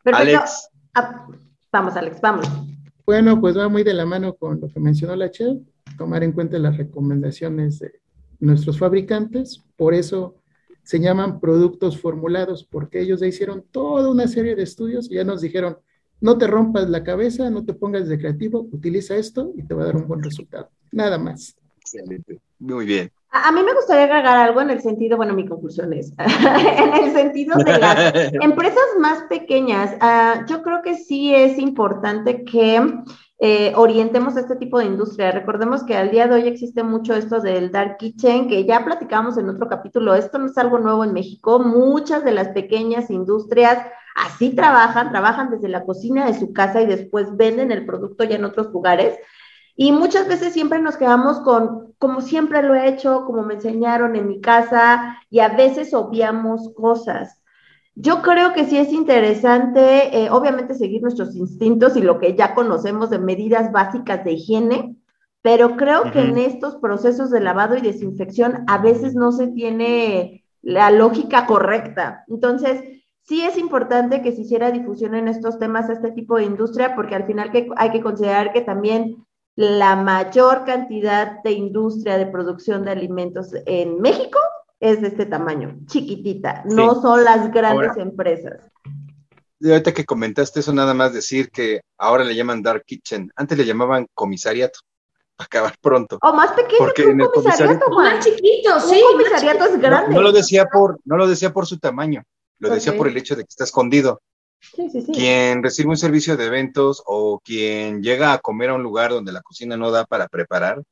[0.03, 0.39] Perfecto.
[0.39, 0.69] Alex.
[0.95, 1.27] Ah,
[1.71, 2.49] vamos, Alex, vamos.
[3.05, 5.59] Bueno, pues va muy de la mano con lo que mencionó la chef,
[5.99, 8.01] tomar en cuenta las recomendaciones de
[8.41, 10.37] nuestros fabricantes, por eso
[10.83, 15.25] se llaman productos formulados, porque ellos ya hicieron toda una serie de estudios y ya
[15.25, 15.79] nos dijeron,
[16.21, 19.83] no te rompas la cabeza, no te pongas de creativo, utiliza esto y te va
[19.83, 20.69] a dar un buen resultado.
[20.93, 21.57] Nada más.
[21.81, 22.41] Excelente.
[22.59, 23.11] Muy bien.
[23.33, 27.13] A, mí me gustaría agregar algo en el sentido, bueno, mi conclusión es, en el
[27.13, 32.83] sentido de las empresas más pequeñas, uh, yo creo que sí es importante que
[33.43, 35.31] eh, orientemos a este tipo de industria.
[35.31, 39.39] Recordemos que al día de hoy existe mucho esto del dark kitchen, que ya platicamos
[39.39, 40.15] en otro capítulo.
[40.15, 41.59] Esto no es algo nuevo en México.
[41.59, 43.79] Muchas de las pequeñas industrias
[44.15, 48.37] así trabajan, trabajan desde la cocina de su casa y después venden el producto ya
[48.37, 49.19] en otros lugares.
[49.75, 54.17] Y muchas veces siempre nos quedamos con, como siempre lo he hecho, como me enseñaron
[54.17, 57.43] en mi casa, y a veces obviamos cosas.
[57.95, 62.55] Yo creo que sí es interesante, eh, obviamente, seguir nuestros instintos y lo que ya
[62.55, 64.97] conocemos de medidas básicas de higiene,
[65.43, 70.43] pero creo que en estos procesos de lavado y desinfección a veces no se tiene
[70.63, 72.25] la lógica correcta.
[72.29, 72.83] Entonces,
[73.25, 76.95] sí es importante que se hiciera difusión en estos temas a este tipo de industria,
[76.97, 79.27] porque al final que hay que considerar que también
[79.57, 84.39] la mayor cantidad de industria de producción de alimentos en México
[84.81, 88.71] es de este tamaño, chiquitita, no son las grandes empresas.
[89.61, 93.59] Y ahorita que comentaste eso, nada más decir que ahora le llaman Dark Kitchen, antes
[93.59, 94.81] le llamaban comisariato,
[95.37, 96.19] para acabar pronto.
[96.23, 99.03] O más pequeño Porque que un comisariato, más chiquito, sí.
[99.03, 100.15] Un comisariato es grande.
[100.15, 102.23] No, lo decía por, no lo decía por su tamaño,
[102.59, 104.23] lo decía por el hecho de que está escondido.
[105.13, 109.33] Quien recibe un servicio de eventos o quien llega a comer a un lugar donde
[109.33, 110.83] la cocina no da para preparar,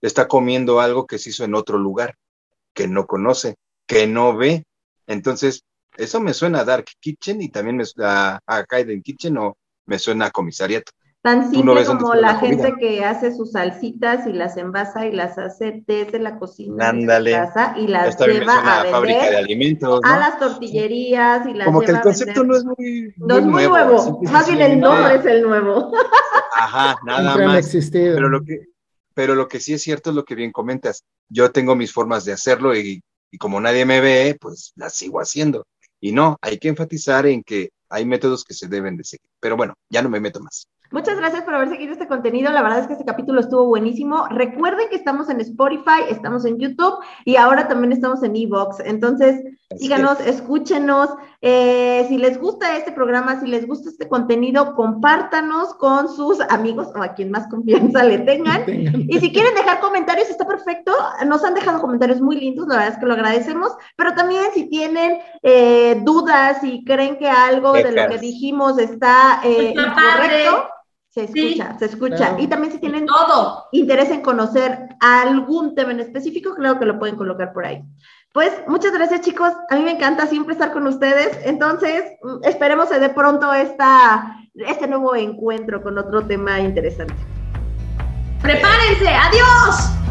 [0.00, 2.16] está comiendo algo que se hizo en otro lugar
[2.74, 3.56] que no conoce,
[3.86, 4.64] que no ve.
[5.06, 5.64] Entonces,
[5.96, 9.56] eso me suena a Dark Kitchen y también me suena a, Kaiden Kitchen o
[9.86, 10.92] me suena a comisariato.
[11.22, 15.84] Tan simple como la, gente que hace sus salsitas y las envasa y las hace
[15.86, 17.30] desde la cocina Ándale.
[17.30, 21.66] de casa y las lleva a, vender fábrica de alimentos, a las tortillerías y las
[21.66, 25.14] como que el concepto no es muy, no es muy nuevo, más bien el nombre
[25.14, 25.92] es el nuevo.
[26.56, 27.70] Ajá, nada más.
[27.92, 28.72] Pero lo que
[29.14, 31.04] pero lo que sí es cierto es lo que bien comentas.
[31.28, 33.02] Yo tengo mis formas de hacerlo y,
[33.38, 35.66] como nadie me ve, pues las sigo haciendo.
[36.00, 39.28] Y no, hay que enfatizar en que hay métodos que se deben de seguir.
[39.40, 40.66] Pero bueno, ya no me meto más.
[40.92, 42.52] Muchas gracias por haber seguido este contenido.
[42.52, 44.26] La verdad es que este capítulo estuvo buenísimo.
[44.28, 48.80] Recuerden que estamos en Spotify, estamos en YouTube y ahora también estamos en Evox.
[48.80, 49.42] Entonces,
[49.78, 51.08] síganos, escúchenos.
[51.40, 56.88] Eh, si les gusta este programa, si les gusta este contenido, compártanos con sus amigos
[56.94, 58.64] o a quien más confianza le tengan.
[58.68, 60.92] Y si quieren dejar comentarios, está perfecto.
[61.26, 63.72] Nos han dejado comentarios muy lindos, la verdad es que lo agradecemos.
[63.96, 69.40] Pero también si tienen eh, dudas, y creen que algo de lo que dijimos está
[69.42, 70.68] eh, incorrecto
[71.12, 72.36] se escucha, se escucha.
[72.38, 73.68] Y también si tienen Todo.
[73.72, 77.82] interés en conocer algún tema en específico, creo que lo pueden colocar por ahí.
[78.32, 82.88] Pues muchas gracias chicos, a mí me encanta siempre estar con ustedes, entonces mm, esperemos
[82.88, 87.14] se dé pronto esta, este nuevo encuentro con otro tema interesante.
[88.40, 90.01] Prepárense, adiós.